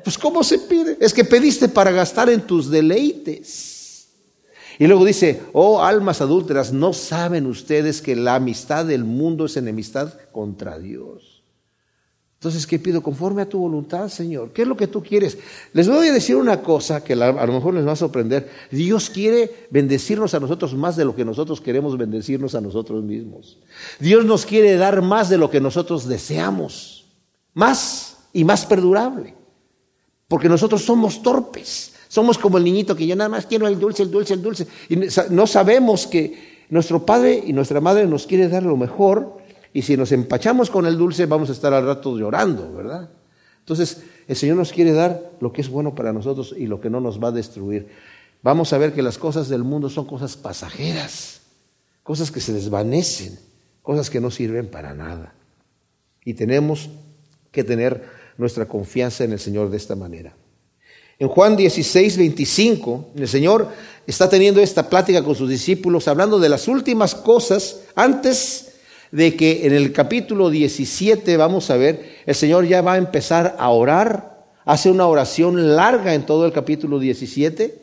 [0.03, 0.97] Pues ¿cómo se pide?
[0.99, 3.66] Es que pediste para gastar en tus deleites.
[4.79, 9.57] Y luego dice, oh almas adúlteras, ¿no saben ustedes que la amistad del mundo es
[9.57, 11.37] enemistad contra Dios?
[12.39, 13.01] Entonces, ¿qué pido?
[13.01, 14.51] Conforme a tu voluntad, Señor.
[14.53, 15.39] ¿Qué es lo que tú quieres?
[15.73, 18.47] Les voy a decir una cosa que a lo mejor les va a sorprender.
[18.69, 23.57] Dios quiere bendecirnos a nosotros más de lo que nosotros queremos bendecirnos a nosotros mismos.
[23.99, 27.07] Dios nos quiere dar más de lo que nosotros deseamos.
[27.55, 29.33] Más y más perdurable.
[30.27, 31.93] Porque nosotros somos torpes.
[32.07, 34.67] Somos como el niñito que yo nada más quiero el dulce, el dulce, el dulce.
[34.89, 34.97] Y
[35.29, 39.37] no sabemos que nuestro Padre y nuestra Madre nos quiere dar lo mejor
[39.73, 43.09] y si nos empachamos con el dulce, vamos a estar al rato llorando, ¿verdad?
[43.59, 46.89] Entonces, el Señor nos quiere dar lo que es bueno para nosotros y lo que
[46.89, 47.89] no nos va a destruir.
[48.41, 51.41] Vamos a ver que las cosas del mundo son cosas pasajeras,
[52.03, 53.37] cosas que se desvanecen,
[53.81, 55.33] cosas que no sirven para nada.
[56.23, 56.89] Y tenemos
[57.51, 58.03] que tener
[58.37, 60.33] nuestra confianza en el Señor de esta manera.
[61.19, 63.69] En Juan 16, 25, el Señor
[64.05, 68.73] está teniendo esta plática con sus discípulos, hablando de las últimas cosas antes
[69.11, 73.55] de que en el capítulo 17, vamos a ver, el Señor ya va a empezar
[73.57, 77.81] a orar, hace una oración larga en todo el capítulo 17,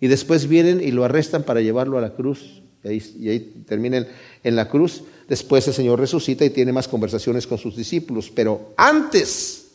[0.00, 4.04] y después vienen y lo arrestan para llevarlo a la cruz, y ahí, termina
[4.42, 5.04] en la cruz.
[5.28, 9.68] Después el Señor resucita y tiene más conversaciones con sus discípulos, pero antes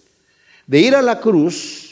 [0.68, 1.89] de ir a la cruz,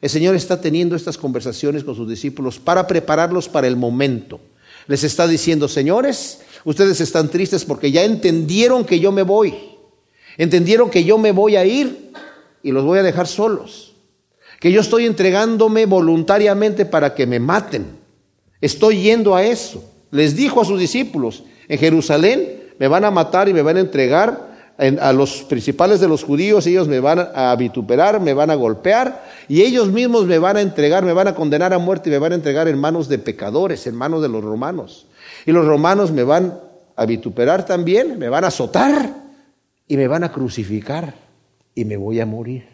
[0.00, 4.40] el Señor está teniendo estas conversaciones con sus discípulos para prepararlos para el momento.
[4.86, 9.54] Les está diciendo, señores, Ustedes están tristes porque ya entendieron que yo me voy.
[10.36, 12.12] Entendieron que yo me voy a ir
[12.62, 13.94] y los voy a dejar solos.
[14.60, 17.86] Que yo estoy entregándome voluntariamente para que me maten.
[18.60, 19.84] Estoy yendo a eso.
[20.10, 23.80] Les dijo a sus discípulos, en Jerusalén me van a matar y me van a
[23.80, 24.47] entregar
[24.78, 29.24] a los principales de los judíos, ellos me van a vituperar, me van a golpear
[29.48, 32.18] y ellos mismos me van a entregar, me van a condenar a muerte y me
[32.18, 35.06] van a entregar en manos de pecadores, en manos de los romanos.
[35.46, 36.60] Y los romanos me van
[36.94, 39.16] a vituperar también, me van a azotar
[39.88, 41.12] y me van a crucificar
[41.74, 42.68] y me voy a morir.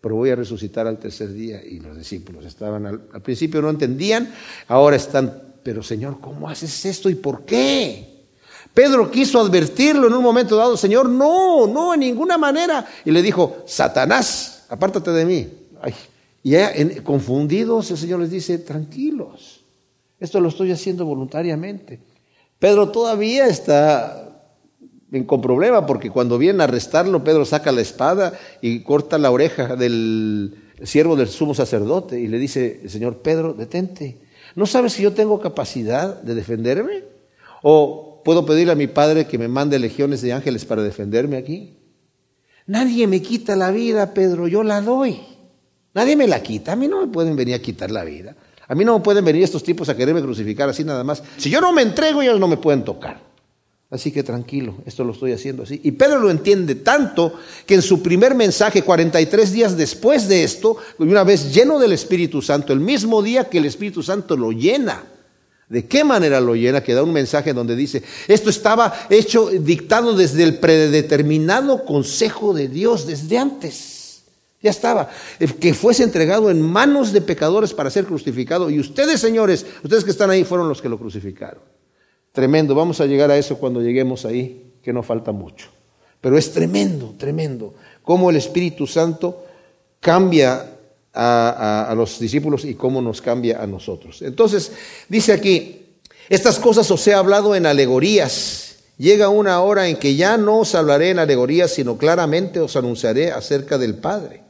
[0.00, 1.64] Pero voy a resucitar al tercer día.
[1.64, 4.32] Y los discípulos estaban al, al principio no entendían,
[4.68, 8.13] ahora están, pero Señor, ¿cómo haces esto y por qué?
[8.74, 12.84] Pedro quiso advertirlo en un momento dado, Señor, no, no, en ninguna manera.
[13.04, 15.48] Y le dijo, Satanás, apártate de mí.
[16.42, 16.72] Y ya
[17.04, 19.60] confundidos, el Señor les dice, tranquilos,
[20.18, 22.00] esto lo estoy haciendo voluntariamente.
[22.58, 24.24] Pedro todavía está
[25.26, 29.76] con problema porque cuando vienen a arrestarlo, Pedro saca la espada y corta la oreja
[29.76, 34.18] del siervo del sumo sacerdote y le dice, Señor, Pedro, detente.
[34.56, 37.04] ¿No sabes si yo tengo capacidad de defenderme?
[37.62, 41.76] ¿O ¿Puedo pedirle a mi Padre que me mande legiones de ángeles para defenderme aquí?
[42.66, 45.20] Nadie me quita la vida, Pedro, yo la doy.
[45.92, 46.72] Nadie me la quita.
[46.72, 48.34] A mí no me pueden venir a quitar la vida.
[48.66, 51.22] A mí no me pueden venir estos tipos a quererme crucificar así nada más.
[51.36, 53.20] Si yo no me entrego, ellos no me pueden tocar.
[53.90, 55.80] Así que tranquilo, esto lo estoy haciendo así.
[55.84, 57.34] Y Pedro lo entiende tanto
[57.64, 62.42] que en su primer mensaje, 43 días después de esto, una vez lleno del Espíritu
[62.42, 65.04] Santo, el mismo día que el Espíritu Santo lo llena,
[65.68, 66.82] ¿De qué manera lo llena?
[66.82, 72.68] Que da un mensaje donde dice, esto estaba hecho, dictado desde el predeterminado consejo de
[72.68, 74.24] Dios, desde antes.
[74.60, 75.10] Ya estaba.
[75.60, 78.70] Que fuese entregado en manos de pecadores para ser crucificado.
[78.70, 81.60] Y ustedes, señores, ustedes que están ahí, fueron los que lo crucificaron.
[82.32, 82.74] Tremendo.
[82.74, 85.68] Vamos a llegar a eso cuando lleguemos ahí, que no falta mucho.
[86.20, 87.74] Pero es tremendo, tremendo.
[88.02, 89.44] Cómo el Espíritu Santo
[90.00, 90.73] cambia
[91.14, 94.22] a, los discípulos y cómo nos cambia a nosotros.
[94.22, 94.72] Entonces,
[95.08, 95.86] dice aquí,
[96.28, 98.76] estas cosas os he hablado en alegorías.
[98.96, 103.32] Llega una hora en que ya no os hablaré en alegorías, sino claramente os anunciaré
[103.32, 104.42] acerca del Padre.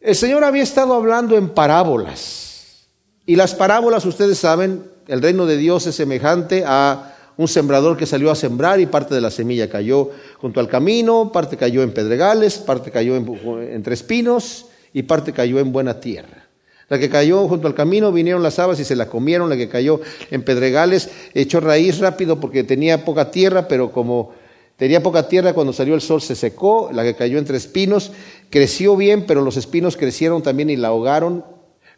[0.00, 2.86] El Señor había estado hablando en parábolas.
[3.26, 8.06] Y las parábolas, ustedes saben, el reino de Dios es semejante a un sembrador que
[8.06, 11.92] salió a sembrar y parte de la semilla cayó junto al camino, parte cayó en
[11.92, 16.48] pedregales, parte cayó entre espinos y parte cayó en buena tierra.
[16.88, 19.68] La que cayó junto al camino vinieron las habas y se la comieron, la que
[19.68, 24.32] cayó en pedregales echó raíz rápido porque tenía poca tierra, pero como
[24.76, 28.12] tenía poca tierra cuando salió el sol se secó, la que cayó entre espinos
[28.48, 31.44] creció bien, pero los espinos crecieron también y la ahogaron,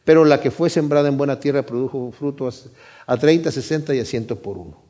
[0.04, 2.70] pero la que fue sembrada en buena tierra produjo frutos
[3.06, 4.82] a 30, 60 y a 100 por uno.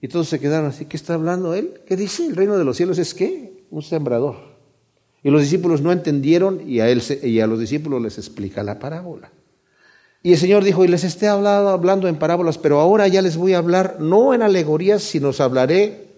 [0.00, 1.80] Y todos se quedaron así, ¿qué está hablando él?
[1.86, 2.26] ¿Qué dice?
[2.26, 3.64] El reino de los cielos es qué?
[3.70, 4.55] Un sembrador.
[5.26, 8.78] Y los discípulos no entendieron y a, él, y a los discípulos les explica la
[8.78, 9.32] parábola.
[10.22, 13.36] Y el Señor dijo, y les esté hablando, hablando en parábolas, pero ahora ya les
[13.36, 16.10] voy a hablar, no en alegorías, sino os hablaré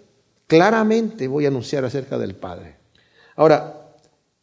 [0.46, 2.76] claramente, voy a anunciar acerca del Padre.
[3.34, 3.94] Ahora,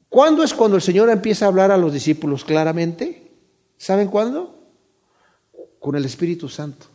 [0.10, 3.34] ¿cuándo es cuando el Señor empieza a hablar a los discípulos claramente?
[3.78, 4.63] ¿Saben cuándo?
[5.80, 6.88] Con el Espíritu Santo.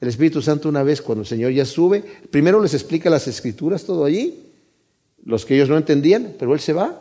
[0.00, 3.82] El Espíritu Santo una vez cuando el Señor ya sube, primero les explica las escrituras,
[3.82, 4.49] todo allí,
[5.24, 7.00] los que ellos no entendían, pero él se va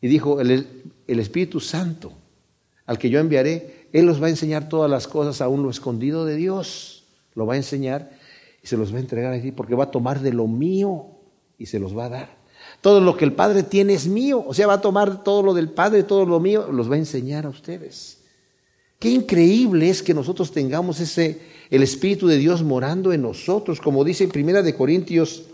[0.00, 0.66] y dijo, el,
[1.06, 2.12] Espíritu Santo,
[2.84, 6.24] al que yo enviaré, él los va a enseñar todas las cosas, aún lo escondido
[6.24, 7.04] de Dios,
[7.34, 8.10] lo va a enseñar
[8.62, 11.06] y se los va a entregar a ti, porque va a tomar de lo mío
[11.58, 12.36] y se los va a dar.
[12.80, 15.54] Todo lo que el Padre tiene es mío, o sea, va a tomar todo lo
[15.54, 18.18] del Padre, todo lo mío, los va a enseñar a ustedes.
[18.98, 24.04] Qué increíble es que nosotros tengamos ese el Espíritu de Dios morando en nosotros, como
[24.04, 25.46] dice Primera de Corintios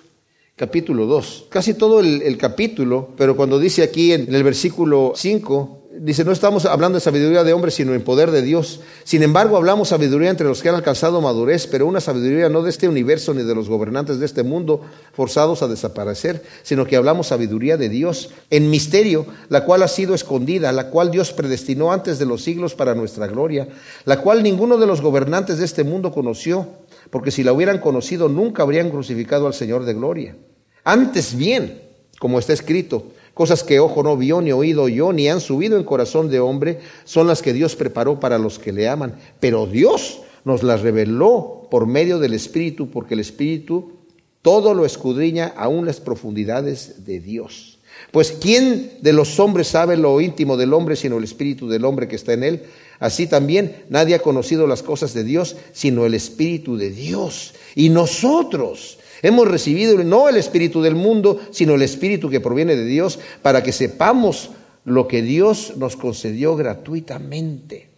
[0.56, 1.46] capítulo 2.
[1.48, 6.66] Casi todo el, capítulo, pero cuando dice aquí en, el versículo 5, dice, no estamos
[6.66, 8.80] hablando de sabiduría de hombres, sino en poder de Dios.
[9.04, 12.70] Sin embargo, hablamos sabiduría entre los que han alcanzado madurez, pero una sabiduría no de
[12.70, 17.28] este universo ni de los gobernantes de este mundo forzados a desaparecer, sino que hablamos
[17.28, 22.18] sabiduría de Dios en misterio, la cual ha sido escondida, la cual Dios predestinó antes
[22.18, 23.68] de los siglos para nuestra gloria,
[24.04, 26.81] la cual ninguno de los gobernantes de este mundo conoció
[27.12, 30.34] porque si la hubieran conocido nunca habrían crucificado al Señor de gloria.
[30.82, 31.82] Antes bien,
[32.18, 35.84] como está escrito, cosas que ojo no vio, ni oído yo, ni han subido en
[35.84, 39.14] corazón de hombre, son las que Dios preparó para los que le aman.
[39.40, 43.92] Pero Dios nos las reveló por medio del Espíritu, porque el Espíritu
[44.40, 47.78] todo lo escudriña aún las profundidades de Dios.
[48.10, 52.08] Pues ¿quién de los hombres sabe lo íntimo del hombre sino el Espíritu del hombre
[52.08, 52.62] que está en él?
[53.02, 57.52] Así también nadie ha conocido las cosas de Dios sino el Espíritu de Dios.
[57.74, 62.84] Y nosotros hemos recibido no el Espíritu del mundo, sino el Espíritu que proviene de
[62.84, 64.50] Dios, para que sepamos
[64.84, 67.90] lo que Dios nos concedió gratuitamente.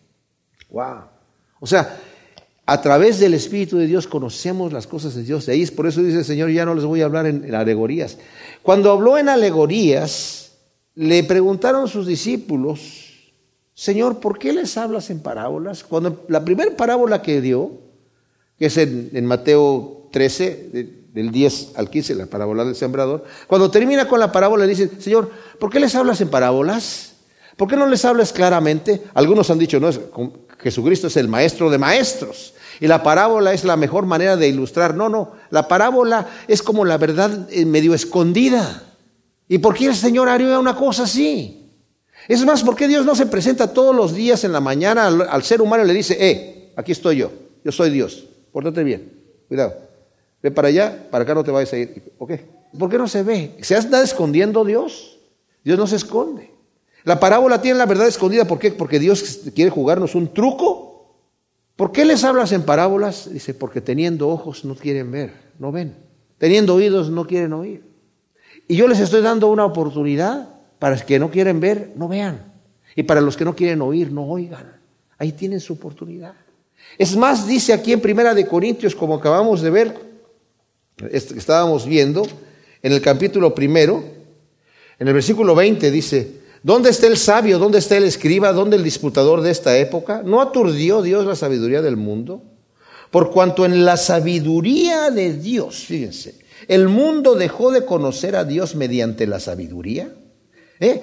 [0.71, 1.03] Wow.
[1.61, 2.01] O sea,
[2.67, 5.45] A través del Espíritu de Dios conocemos las cosas de Dios.
[5.45, 7.45] De ahí es por eso dice el Señor, ya no les voy a hablar en,
[7.45, 8.17] en alegorías.
[8.63, 10.53] Cuando habló en alegorías,
[10.95, 13.04] le preguntaron sus discípulos,
[13.75, 15.83] Señor, ¿por qué les hablas en parábolas?
[15.83, 17.73] Cuando la primera parábola que dio,
[18.57, 20.71] que es en, Mateo 13,
[21.13, 25.31] del 10 al 15, la parábola del sembrador, cuando termina con la parábola dice, Señor,
[25.59, 27.15] ¿por qué les hablas en parábolas?
[27.57, 29.03] ¿Por qué no les hablas claramente?
[29.15, 29.91] Algunos han dicho, no,
[30.59, 32.55] Jesucristo es el maestro de maestros.
[32.81, 34.95] Y la parábola es la mejor manera de ilustrar.
[34.95, 38.83] No, no, la parábola es como la verdad eh, medio escondida.
[39.49, 41.64] ¿Y por qué el Señor haría una cosa así?
[42.29, 45.43] Es más, ¿por qué Dios no se presenta todos los días en la mañana al,
[45.43, 47.31] ser humano y le dice, eh, aquí estoy yo,
[47.65, 49.13] yo soy Dios, pórtate bien,
[49.49, 49.75] cuidado,
[50.43, 52.13] ve para allá, para acá no te vayas a ir.
[52.19, 52.33] ¿Ok?
[52.79, 53.57] ¿Por qué no se ve?
[53.61, 55.19] ¿Se está escondiendo Dios?
[55.63, 56.51] Dios no se esconde.
[57.05, 58.47] La parábola tiene la verdad escondida.
[58.47, 58.73] ¿Por qué?
[58.73, 61.15] Porque Dios quiere jugarnos un truco.
[61.77, 63.31] ¿Por qué les hablas en parábolas?
[63.31, 65.97] Dice, porque teniendo ojos no quieren ver, no ven.
[66.39, 67.85] Teniendo oídos no quieren oír.
[68.67, 72.53] Y yo les estoy dando una oportunidad para los que no quieren ver, no vean.
[72.97, 74.73] Y para los que no quieren oír, no oigan.
[75.19, 76.35] Ahí tienen su oportunidad.
[76.99, 79.99] Es más, dice aquí en Primera de Corintios, como acabamos de ver,
[81.11, 82.27] estábamos viendo,
[82.83, 84.05] en el capítulo primero,
[84.99, 87.59] en el versículo 20 dice, ¿Dónde está el sabio?
[87.59, 88.51] ¿Dónde está el escriba?
[88.55, 90.23] ¿Dónde el disputador de esta época?
[90.25, 92.43] ¿No aturdió Dios la sabiduría del mundo?
[93.11, 98.77] Por cuanto en la sabiduría de Dios, fíjense, el mundo dejó de conocer a Dios
[98.77, 100.11] mediante la sabiduría.
[100.81, 101.03] ¿Eh?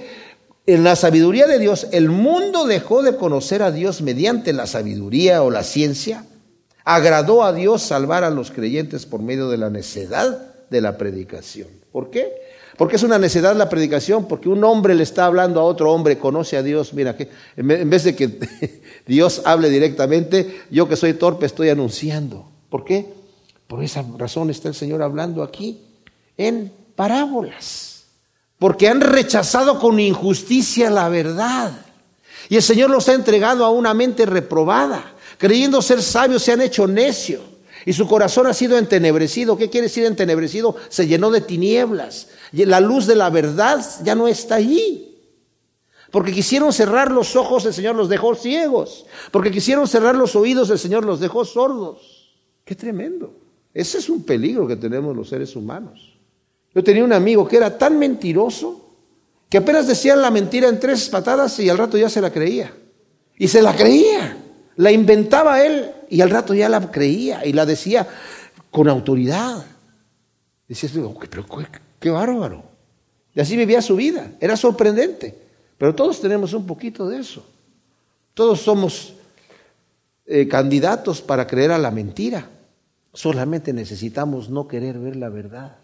[0.67, 5.41] En la sabiduría de Dios, el mundo dejó de conocer a Dios mediante la sabiduría
[5.41, 6.25] o la ciencia.
[6.83, 11.67] Agradó a Dios salvar a los creyentes por medio de la necedad de la predicación.
[11.91, 12.31] ¿Por qué?
[12.77, 16.17] Porque es una necedad la predicación, porque un hombre le está hablando a otro hombre,
[16.17, 16.93] conoce a Dios.
[16.93, 18.39] Mira, que en vez de que
[19.05, 22.49] Dios hable directamente, yo que soy torpe estoy anunciando.
[22.69, 23.07] ¿Por qué?
[23.67, 25.81] Por esa razón está el Señor hablando aquí
[26.37, 27.90] en parábolas.
[28.61, 31.83] Porque han rechazado con injusticia la verdad.
[32.47, 35.15] Y el Señor los ha entregado a una mente reprobada.
[35.39, 37.41] Creyendo ser sabios se han hecho necios.
[37.87, 39.57] Y su corazón ha sido entenebrecido.
[39.57, 40.75] ¿Qué quiere decir entenebrecido?
[40.89, 42.27] Se llenó de tinieblas.
[42.53, 45.17] Y la luz de la verdad ya no está allí.
[46.11, 49.07] Porque quisieron cerrar los ojos, el Señor los dejó ciegos.
[49.31, 52.31] Porque quisieron cerrar los oídos, el Señor los dejó sordos.
[52.63, 53.33] Qué tremendo.
[53.73, 56.10] Ese es un peligro que tenemos los seres humanos.
[56.73, 58.81] Yo tenía un amigo que era tan mentiroso
[59.49, 62.73] que apenas decía la mentira en tres patadas y al rato ya se la creía.
[63.37, 64.37] Y se la creía.
[64.77, 68.07] La inventaba él y al rato ya la creía y la decía
[68.69, 69.65] con autoridad.
[70.69, 71.13] Decía, pero
[71.99, 72.63] qué, bárbaro.
[73.33, 74.31] Y así vivía su vida.
[74.39, 75.37] Era sorprendente.
[75.77, 77.45] Pero todos tenemos un poquito de eso.
[78.33, 79.15] Todos somos
[80.25, 82.47] eh, candidatos para creer a la mentira.
[83.13, 85.80] Solamente necesitamos no querer ver la verdad.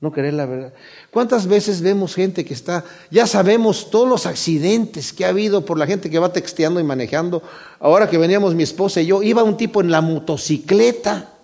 [0.00, 0.72] No querer la verdad.
[1.10, 5.76] ¿Cuántas veces vemos gente que está, ya sabemos todos los accidentes que ha habido por
[5.76, 7.42] la gente que va texteando y manejando?
[7.78, 11.34] Ahora que veníamos mi esposa y yo, iba un tipo en la motocicleta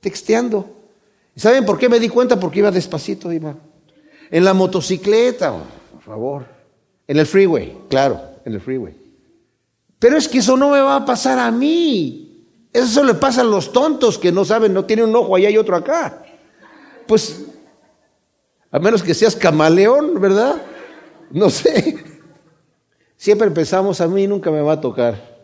[0.00, 0.76] texteando.
[1.34, 2.38] ¿Saben por qué me di cuenta?
[2.38, 3.54] Porque iba despacito, iba.
[4.30, 5.54] En la motocicleta,
[5.92, 6.44] por favor.
[7.08, 8.94] En el freeway, claro, en el freeway.
[9.98, 12.46] Pero es que eso no me va a pasar a mí.
[12.72, 15.56] Eso le pasa a los tontos que no saben, no tienen un ojo allá y
[15.56, 16.22] otro acá.
[17.06, 17.46] Pues
[18.70, 20.62] a menos que seas camaleón, ¿verdad?
[21.30, 22.04] No sé.
[23.16, 25.38] Siempre pensamos, a mí nunca me va a tocar.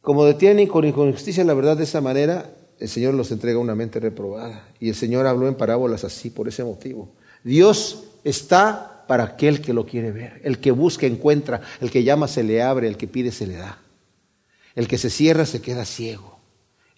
[0.00, 4.00] Como detienen con injusticia la verdad de esa manera, el Señor los entrega una mente
[4.00, 4.68] reprobada.
[4.80, 7.14] Y el Señor habló en parábolas así por ese motivo.
[7.44, 10.40] Dios está para aquel que lo quiere ver.
[10.42, 13.56] El que busca encuentra, el que llama se le abre, el que pide se le
[13.56, 13.78] da.
[14.74, 16.40] El que se cierra se queda ciego.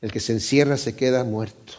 [0.01, 1.75] El que se encierra se queda muerto.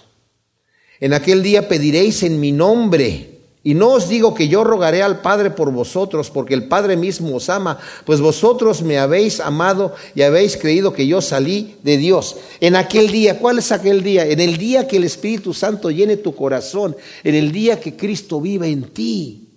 [0.99, 3.34] En aquel día pediréis en mi nombre
[3.65, 7.35] y no os digo que yo rogaré al Padre por vosotros, porque el Padre mismo
[7.35, 12.37] os ama, pues vosotros me habéis amado y habéis creído que yo salí de Dios.
[12.59, 14.23] En aquel día, ¿cuál es aquel día?
[14.23, 18.39] En el día que el Espíritu Santo llene tu corazón, en el día que Cristo
[18.39, 19.49] viva en ti.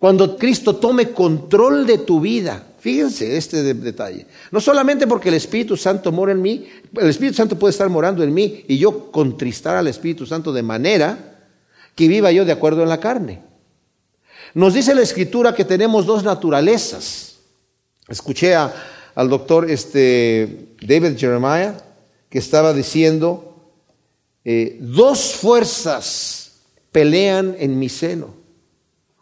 [0.00, 2.64] Cuando Cristo tome control de tu vida.
[2.80, 4.26] Fíjense este detalle.
[4.50, 8.24] No solamente porque el Espíritu Santo mora en mí, el Espíritu Santo puede estar morando
[8.24, 11.37] en mí y yo contristar al Espíritu Santo de manera
[11.98, 13.42] que viva yo de acuerdo en la carne.
[14.54, 17.40] Nos dice la escritura que tenemos dos naturalezas.
[18.06, 21.74] Escuché al doctor este, David Jeremiah
[22.30, 23.72] que estaba diciendo,
[24.44, 26.60] eh, dos fuerzas
[26.92, 28.28] pelean en mi seno,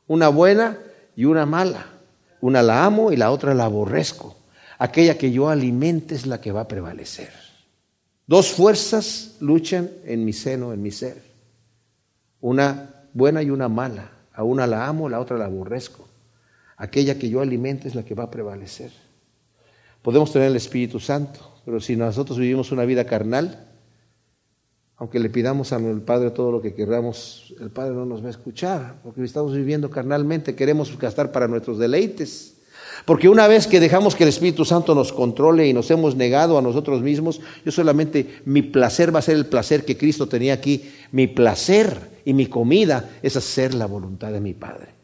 [0.07, 0.79] una buena
[1.17, 1.87] y una mala.
[2.43, 4.37] Una la amo y la otra la aborrezco.
[4.79, 7.33] Aquella que yo alimente es la que va a prevalecer.
[8.27, 11.36] Dos fuerzas luchan en mi seno, en mi ser.
[12.41, 14.11] Una buena y una mala.
[14.33, 16.07] A una la amo, la otra la aborrezco.
[16.77, 18.93] Aquella que yo alimente es la que va a prevalecer.
[20.03, 23.67] Podemos tener el Espíritu Santo, pero si nosotros vivimos una vida carnal,
[24.97, 28.31] aunque le pidamos al Padre todo lo que queramos, el Padre no nos va a
[28.31, 32.56] escuchar, porque estamos viviendo carnalmente, queremos gastar para nuestros deleites.
[33.05, 36.59] Porque una vez que dejamos que el Espíritu Santo nos controle y nos hemos negado
[36.59, 40.55] a nosotros mismos, yo solamente mi placer va a ser el placer que Cristo tenía
[40.55, 40.85] aquí.
[41.13, 44.97] Mi placer y mi comida es hacer la voluntad de mi Padre.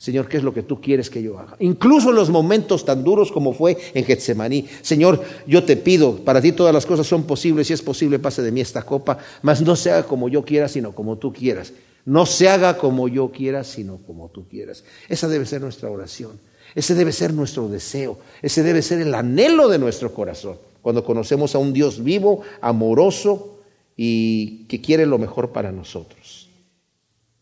[0.00, 1.56] Señor, ¿qué es lo que tú quieres que yo haga?
[1.58, 4.64] Incluso en los momentos tan duros como fue en Getsemaní.
[4.80, 8.40] Señor, yo te pido, para ti todas las cosas son posibles, si es posible pase
[8.40, 11.74] de mí esta copa, mas no se haga como yo quiera, sino como tú quieras.
[12.06, 14.84] No se haga como yo quiera, sino como tú quieras.
[15.06, 16.40] Esa debe ser nuestra oración.
[16.74, 18.18] Ese debe ser nuestro deseo.
[18.42, 20.56] Ese debe ser el anhelo de nuestro corazón.
[20.82, 23.58] Cuando conocemos a un Dios vivo, amoroso
[23.96, 26.48] y que quiere lo mejor para nosotros.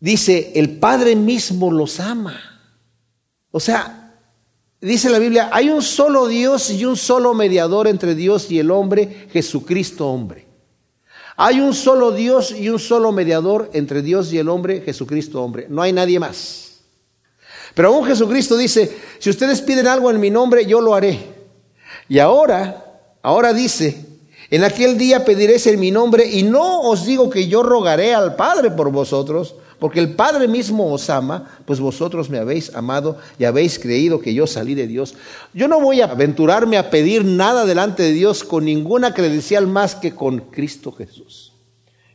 [0.00, 2.38] Dice, el Padre mismo los ama.
[3.50, 4.14] O sea,
[4.80, 8.70] dice la Biblia, hay un solo Dios y un solo mediador entre Dios y el
[8.70, 10.46] hombre, Jesucristo hombre.
[11.36, 15.66] Hay un solo Dios y un solo mediador entre Dios y el hombre, Jesucristo hombre.
[15.68, 16.67] No hay nadie más.
[17.78, 21.16] Pero aún Jesucristo dice, si ustedes piden algo en mi nombre, yo lo haré.
[22.08, 24.04] Y ahora, ahora dice,
[24.50, 28.34] en aquel día pediréis en mi nombre y no os digo que yo rogaré al
[28.34, 33.44] Padre por vosotros, porque el Padre mismo os ama, pues vosotros me habéis amado y
[33.44, 35.14] habéis creído que yo salí de Dios.
[35.54, 39.94] Yo no voy a aventurarme a pedir nada delante de Dios con ninguna credencial más
[39.94, 41.52] que con Cristo Jesús,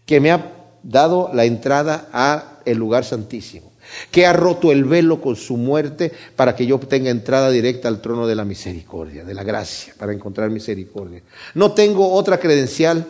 [0.05, 0.51] que me ha
[0.84, 3.73] dado la entrada a el lugar santísimo,
[4.12, 8.02] que ha roto el velo con su muerte para que yo tenga entrada directa al
[8.02, 11.22] trono de la misericordia, de la gracia, para encontrar misericordia.
[11.54, 13.06] No tengo otra credencial,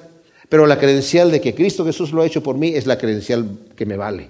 [0.50, 3.46] pero la credencial de que Cristo Jesús lo ha hecho por mí es la credencial
[3.76, 4.30] que me vale.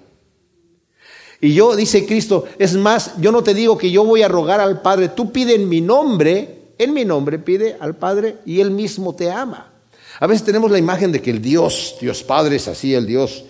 [1.41, 4.61] Y yo, dice Cristo, es más, yo no te digo que yo voy a rogar
[4.61, 8.71] al Padre, tú pide en mi nombre, en mi nombre pide al Padre y Él
[8.71, 9.73] mismo te ama.
[10.19, 13.43] A veces tenemos la imagen de que el Dios, Dios Padre es así, el Dios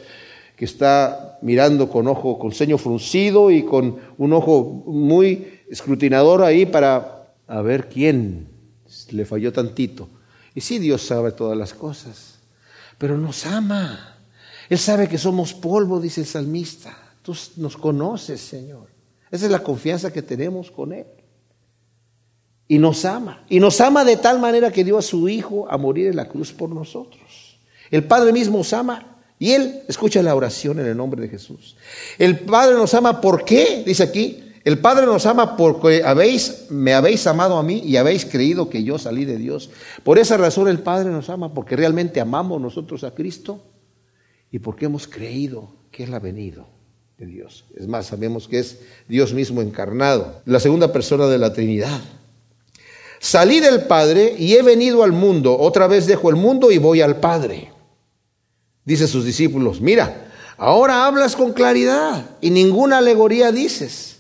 [0.56, 6.66] que está mirando con ojo, con ceño fruncido y con un ojo muy escrutinador ahí
[6.66, 8.48] para a ver quién
[9.12, 10.10] le falló tantito.
[10.56, 12.40] Y sí, Dios sabe todas las cosas,
[12.98, 14.18] pero nos ama.
[14.70, 16.98] Él sabe que somos polvo, dice el salmista.
[17.22, 18.88] Tú nos conoces, Señor.
[19.30, 21.08] Esa es la confianza que tenemos con Él.
[22.68, 23.46] Y nos ama.
[23.50, 26.30] Y nos ama de tal manera que dio a su Hijo a morir en la
[26.30, 27.60] cruz por nosotros.
[27.92, 29.13] El Padre mismo nos ama.
[29.44, 31.76] Y Él escucha la oración en el nombre de Jesús.
[32.18, 33.84] El Padre nos ama, ¿por qué?
[33.86, 34.54] Dice aquí.
[34.64, 38.86] El Padre nos ama porque habéis, me habéis amado a mí y habéis creído que
[38.86, 39.70] yo salí de Dios.
[40.04, 43.62] Por esa razón el Padre nos ama, porque realmente amamos nosotros a Cristo
[44.50, 46.66] y porque hemos creído que Él ha venido
[47.18, 47.66] de Dios.
[47.76, 48.80] Es más, sabemos que es
[49.10, 52.00] Dios mismo encarnado, la segunda persona de la Trinidad.
[53.20, 57.02] Salí del Padre y he venido al mundo, otra vez dejo el mundo y voy
[57.02, 57.73] al Padre.
[58.86, 64.18] Dice sus discípulos, mira, ahora hablas con claridad y ninguna alegoría dices.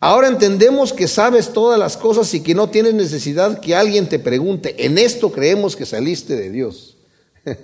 [0.00, 4.20] Ahora entendemos que sabes todas las cosas y que no tienes necesidad que alguien te
[4.20, 4.84] pregunte.
[4.84, 6.96] En esto creemos que saliste de Dios.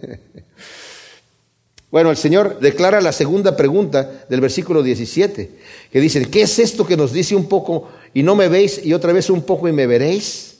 [1.95, 5.51] Bueno, el Señor declara la segunda pregunta del versículo 17,
[5.93, 8.95] que dice, ¿qué es esto que nos dice un poco y no me veis y
[8.95, 10.57] otra vez un poco y me veréis?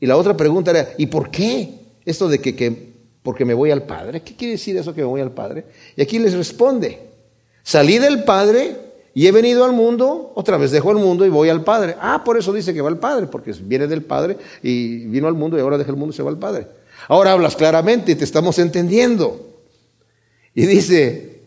[0.00, 1.74] Y la otra pregunta era, ¿y por qué?
[2.04, 2.93] Esto de que, que
[3.24, 4.22] porque me voy al Padre.
[4.22, 5.64] ¿Qué quiere decir eso que me voy al Padre?
[5.96, 7.00] Y aquí les responde,
[7.62, 8.76] salí del Padre
[9.14, 11.96] y he venido al mundo, otra vez dejo el mundo y voy al Padre.
[11.98, 15.32] Ah, por eso dice que va al Padre, porque viene del Padre y vino al
[15.32, 16.66] mundo y ahora deja el mundo y se va al Padre.
[17.08, 19.40] Ahora hablas claramente y te estamos entendiendo.
[20.54, 21.40] Y dice,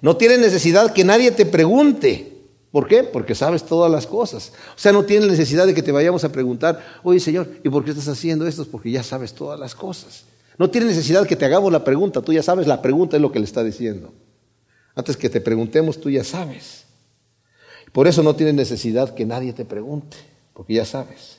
[0.00, 2.32] no tienes necesidad que nadie te pregunte.
[2.72, 3.04] ¿Por qué?
[3.04, 4.52] Porque sabes todas las cosas.
[4.74, 7.84] O sea, no tienes necesidad de que te vayamos a preguntar, oye Señor, ¿y por
[7.84, 8.64] qué estás haciendo esto?
[8.64, 10.24] Porque ya sabes todas las cosas.
[10.58, 13.32] No tienes necesidad que te hagamos la pregunta, tú ya sabes, la pregunta es lo
[13.32, 14.12] que le está diciendo.
[14.94, 16.84] Antes que te preguntemos, tú ya sabes.
[17.92, 20.16] Por eso no tienes necesidad que nadie te pregunte,
[20.52, 21.38] porque ya sabes.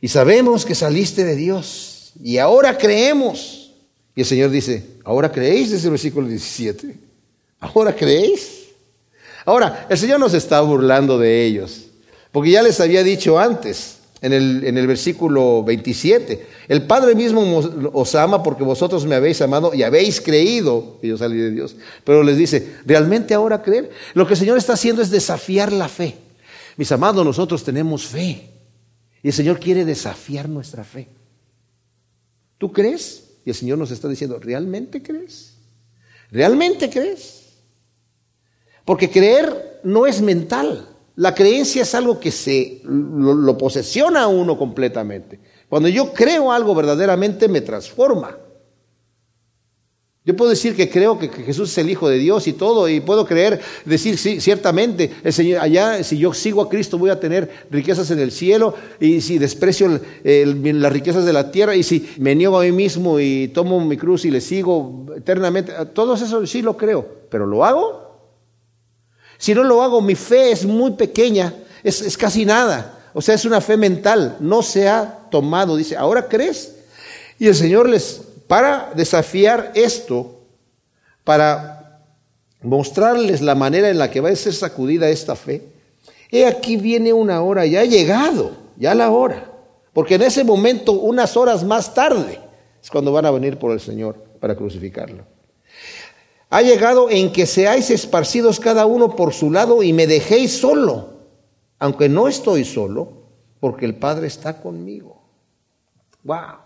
[0.00, 3.66] Y sabemos que saliste de Dios y ahora creemos
[4.16, 5.70] y el Señor dice, ¿ahora creéis?
[5.70, 6.96] Dice el versículo 17.
[7.60, 8.64] ¿Ahora creéis?
[9.44, 11.88] Ahora, el Señor nos está burlando de ellos,
[12.32, 17.58] porque ya les había dicho antes, en el, en el versículo 27, el Padre mismo
[17.92, 21.76] os ama porque vosotros me habéis amado y habéis creído que yo salí de Dios.
[22.04, 23.90] Pero les dice, ¿realmente ahora creer?
[24.14, 26.16] Lo que el Señor está haciendo es desafiar la fe.
[26.76, 28.50] Mis amados, nosotros tenemos fe.
[29.22, 31.08] Y el Señor quiere desafiar nuestra fe.
[32.58, 33.24] ¿Tú crees?
[33.44, 35.54] Y el Señor nos está diciendo, ¿realmente crees?
[36.30, 37.44] ¿Realmente crees?
[38.84, 40.95] Porque creer no es mental.
[41.16, 45.40] La creencia es algo que se lo, posesiona a uno completamente.
[45.68, 48.36] Cuando yo creo algo verdaderamente me transforma.
[50.26, 53.00] Yo puedo decir que creo que, Jesús es el Hijo de Dios y todo, y
[53.00, 57.20] puedo creer, decir, sí, ciertamente, el Señor, allá, si yo sigo a Cristo, voy a
[57.20, 62.10] tener riquezas en el cielo, y si desprecio las riquezas de la tierra, y si
[62.18, 66.44] me niego a mí mismo y tomo mi cruz y le sigo eternamente, todo eso
[66.44, 68.05] sí lo creo, pero ¿lo hago?
[69.38, 73.34] Si no lo hago, mi fe es muy pequeña, es, es casi nada, o sea,
[73.34, 76.74] es una fe mental, no se ha tomado, dice, ¿ahora crees?
[77.38, 80.40] Y el Señor les para desafiar esto,
[81.24, 82.02] para
[82.62, 85.62] mostrarles la manera en la que va a ser sacudida esta fe,
[86.30, 89.50] he aquí viene una hora, ya ha llegado, ya la hora,
[89.92, 92.38] porque en ese momento, unas horas más tarde,
[92.82, 95.24] es cuando van a venir por el Señor para crucificarlo.
[96.50, 101.10] Ha llegado en que seáis esparcidos cada uno por su lado y me dejéis solo,
[101.78, 103.12] aunque no estoy solo,
[103.60, 105.22] porque el Padre está conmigo.
[106.22, 106.58] Wow.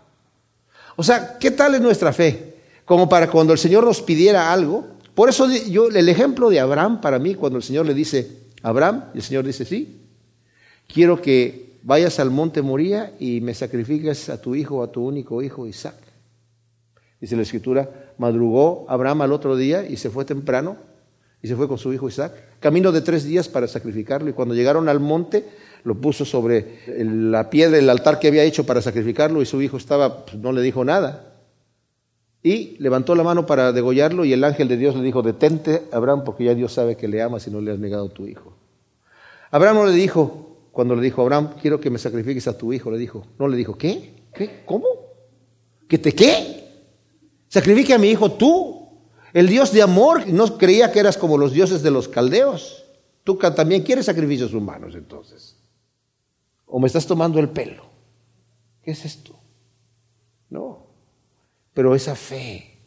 [0.95, 2.55] O sea, ¿qué tal es nuestra fe?
[2.85, 4.85] Como para cuando el Señor nos pidiera algo.
[5.15, 9.05] Por eso yo, el ejemplo de Abraham para mí, cuando el Señor le dice, Abraham,
[9.13, 10.01] y el Señor dice, sí,
[10.87, 15.41] quiero que vayas al monte Moría y me sacrifiques a tu hijo, a tu único
[15.41, 16.10] hijo, Isaac.
[17.21, 20.75] Dice la escritura, madrugó Abraham al otro día y se fue temprano
[21.43, 22.33] y se fue con su hijo Isaac.
[22.59, 25.45] Camino de tres días para sacrificarlo y cuando llegaron al monte,
[25.83, 29.77] lo puso sobre la piedra del altar que había hecho para sacrificarlo y su hijo
[29.77, 31.27] estaba, pues, no le dijo nada.
[32.41, 36.23] Y levantó la mano para degollarlo y el ángel de Dios le dijo, detente, Abraham,
[36.23, 38.55] porque ya Dios sabe que le amas y no le has negado tu hijo.
[39.51, 42.89] Abraham no le dijo, cuando le dijo, Abraham, quiero que me sacrifiques a tu hijo,
[42.89, 44.23] le dijo, no le dijo, ¿qué?
[44.33, 44.63] ¿Qué?
[44.65, 44.87] ¿Cómo?
[45.87, 46.60] ¿Que te qué?
[47.51, 48.79] Sacrifique a mi hijo tú.
[49.33, 52.85] El Dios de amor no creía que eras como los dioses de los caldeos.
[53.25, 55.61] Tú también quieres sacrificios humanos entonces
[56.71, 57.83] o me estás tomando el pelo.
[58.81, 59.37] ¿Qué es esto?
[60.49, 60.87] No.
[61.73, 62.77] Pero esa fe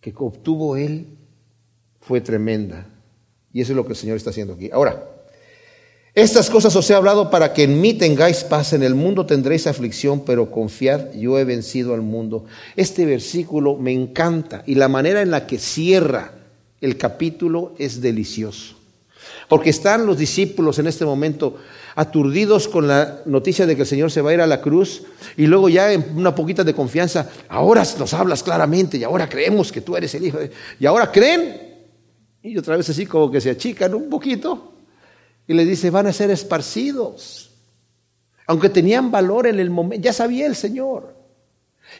[0.00, 1.18] que obtuvo él
[2.00, 2.86] fue tremenda.
[3.52, 4.70] Y eso es lo que el Señor está haciendo aquí.
[4.72, 5.04] Ahora,
[6.18, 8.72] estas cosas os he hablado para que en mí tengáis paz.
[8.72, 12.44] En el mundo tendréis aflicción, pero confiad, yo he vencido al mundo.
[12.76, 16.32] Este versículo me encanta y la manera en la que cierra
[16.80, 18.76] el capítulo es delicioso.
[19.48, 21.56] Porque están los discípulos en este momento
[21.94, 25.02] aturdidos con la noticia de que el Señor se va a ir a la cruz
[25.36, 29.72] y luego ya en una poquita de confianza, ahora nos hablas claramente y ahora creemos
[29.72, 30.38] que tú eres el Hijo.
[30.38, 30.50] De...
[30.78, 31.60] Y ahora creen
[32.42, 34.77] y otra vez así como que se achican un poquito
[35.48, 37.50] y le dice, van a ser esparcidos.
[38.46, 41.16] Aunque tenían valor en el momento, ya sabía el Señor.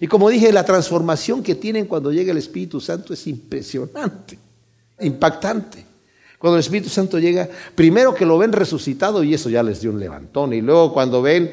[0.00, 4.38] Y como dije, la transformación que tienen cuando llega el Espíritu Santo es impresionante,
[5.00, 5.84] impactante.
[6.38, 9.90] Cuando el Espíritu Santo llega, primero que lo ven resucitado y eso ya les dio
[9.90, 10.52] un levantón.
[10.52, 11.52] Y luego cuando ven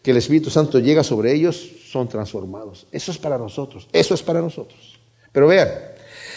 [0.00, 2.86] que el Espíritu Santo llega sobre ellos, son transformados.
[2.92, 4.98] Eso es para nosotros, eso es para nosotros.
[5.32, 5.68] Pero vean,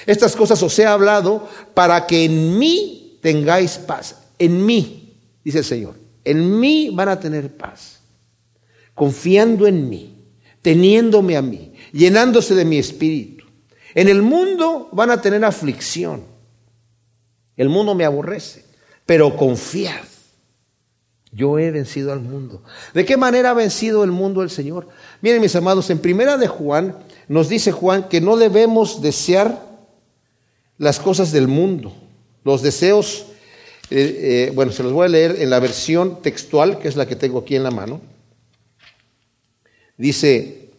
[0.08, 4.25] estas cosas os he hablado para que en mí tengáis paz.
[4.40, 8.02] En mí, dice el Señor, en mí van a tener paz.
[8.94, 10.16] Confiando en mí,
[10.62, 13.46] teniéndome a mí, llenándose de mi espíritu.
[13.94, 16.24] En el mundo van a tener aflicción.
[17.56, 18.66] El mundo me aborrece,
[19.06, 20.04] pero confiad.
[21.32, 22.64] Yo he vencido al mundo.
[22.94, 24.88] ¿De qué manera ha vencido el mundo el Señor?
[25.22, 29.62] Miren mis amados, en primera de Juan nos dice Juan que no debemos desear
[30.78, 31.94] las cosas del mundo.
[32.44, 33.26] Los deseos,
[33.90, 37.06] eh, eh, bueno, se los voy a leer en la versión textual, que es la
[37.06, 38.02] que tengo aquí en la mano.
[39.98, 40.70] Dice,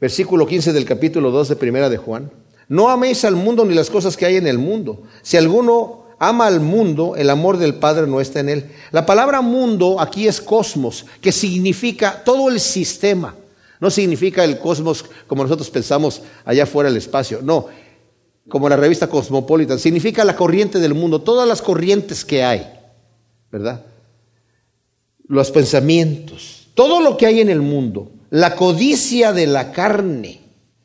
[0.00, 2.30] versículo 15 del capítulo 2 de primera de Juan,
[2.68, 5.02] no améis al mundo ni las cosas que hay en el mundo.
[5.22, 8.70] Si alguno ama al mundo, el amor del Padre no está en él.
[8.90, 13.34] La palabra mundo aquí es cosmos, que significa todo el sistema.
[13.80, 17.40] No significa el cosmos como nosotros pensamos allá fuera del espacio.
[17.42, 17.66] No,
[18.48, 19.78] como la revista Cosmopolitan.
[19.78, 22.66] Significa la corriente del mundo, todas las corrientes que hay,
[23.50, 23.84] ¿verdad?
[25.26, 28.10] Los pensamientos, todo lo que hay en el mundo.
[28.30, 30.40] La codicia de la carne,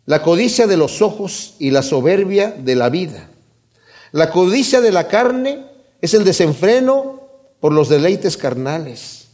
[0.05, 3.29] la codicia de los ojos y la soberbia de la vida.
[4.11, 5.65] La codicia de la carne
[6.01, 7.21] es el desenfreno
[7.59, 9.27] por los deleites carnales.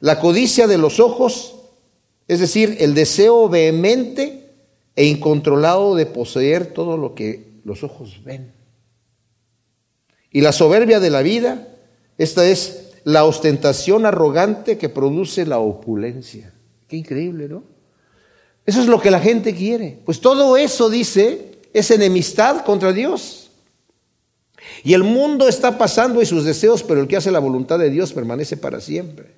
[0.00, 1.54] La codicia de los ojos,
[2.28, 4.50] es decir, el deseo vehemente
[4.96, 8.52] e incontrolado de poseer todo lo que los ojos ven.
[10.30, 11.68] Y la soberbia de la vida,
[12.18, 16.52] esta es la ostentación arrogante que produce la opulencia.
[16.88, 17.62] Qué increíble, ¿no?
[18.66, 20.00] Eso es lo que la gente quiere.
[20.04, 23.50] Pues todo eso, dice, es enemistad contra Dios.
[24.82, 27.90] Y el mundo está pasando y sus deseos, pero el que hace la voluntad de
[27.90, 29.34] Dios permanece para siempre.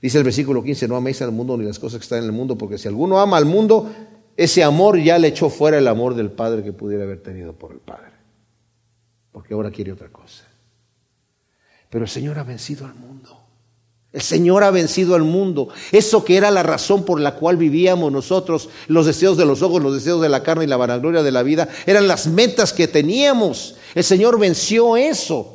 [0.00, 2.32] Dice el versículo 15, no améis al mundo ni las cosas que están en el
[2.32, 3.90] mundo, porque si alguno ama al mundo,
[4.36, 7.72] ese amor ya le echó fuera el amor del Padre que pudiera haber tenido por
[7.72, 8.12] el Padre.
[9.32, 10.44] Porque ahora quiere otra cosa.
[11.88, 13.40] Pero el Señor ha vencido al mundo.
[14.12, 15.68] El Señor ha vencido al mundo.
[15.92, 19.82] Eso que era la razón por la cual vivíamos nosotros, los deseos de los ojos,
[19.82, 22.88] los deseos de la carne y la vanagloria de la vida, eran las metas que
[22.88, 23.76] teníamos.
[23.94, 25.52] El Señor venció eso.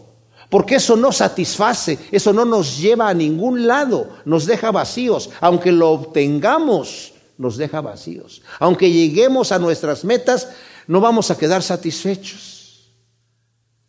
[0.49, 5.29] Porque eso no satisface, eso no nos lleva a ningún lado, nos deja vacíos.
[5.39, 7.10] Aunque lo obtengamos,
[7.41, 8.43] nos deja vacíos.
[8.59, 10.49] Aunque lleguemos a nuestras metas,
[10.87, 12.93] no vamos a quedar satisfechos.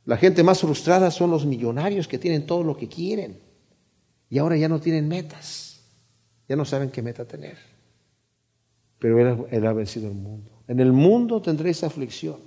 [0.05, 3.39] La gente más frustrada son los millonarios que tienen todo lo que quieren
[4.29, 5.81] y ahora ya no tienen metas,
[6.49, 7.59] ya no saben qué meta tener.
[8.99, 10.51] Pero él, ha vencido el mundo.
[10.67, 12.39] En el mundo tendréis aflicción,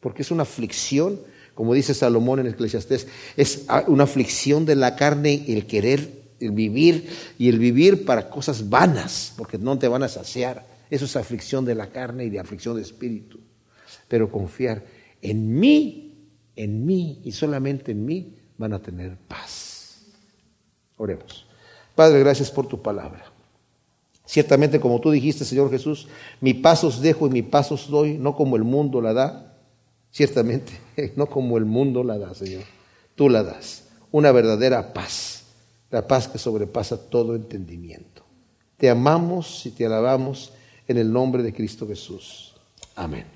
[0.00, 1.20] porque es una aflicción,
[1.54, 3.06] como dice Salomón en Eclesiastés,
[3.36, 8.68] es una aflicción de la carne el querer, el vivir y el vivir para cosas
[8.68, 10.66] vanas, porque no te van a saciar.
[10.90, 13.40] Eso es aflicción de la carne y de aflicción de espíritu.
[14.08, 14.84] Pero confiar
[15.22, 16.12] en mí,
[16.56, 20.04] en mí y solamente en mí van a tener paz.
[20.96, 21.46] Oremos.
[21.94, 23.24] Padre, gracias por tu palabra.
[24.26, 26.08] Ciertamente, como tú dijiste, Señor Jesús,
[26.40, 29.56] mi pasos dejo y mi pasos doy, no como el mundo la da.
[30.10, 30.72] Ciertamente,
[31.16, 32.62] no como el mundo la da, Señor.
[33.14, 33.88] Tú la das.
[34.10, 35.33] Una verdadera paz.
[35.94, 38.24] La paz que sobrepasa todo entendimiento.
[38.76, 40.52] Te amamos y te alabamos
[40.88, 42.56] en el nombre de Cristo Jesús.
[42.96, 43.33] Amén.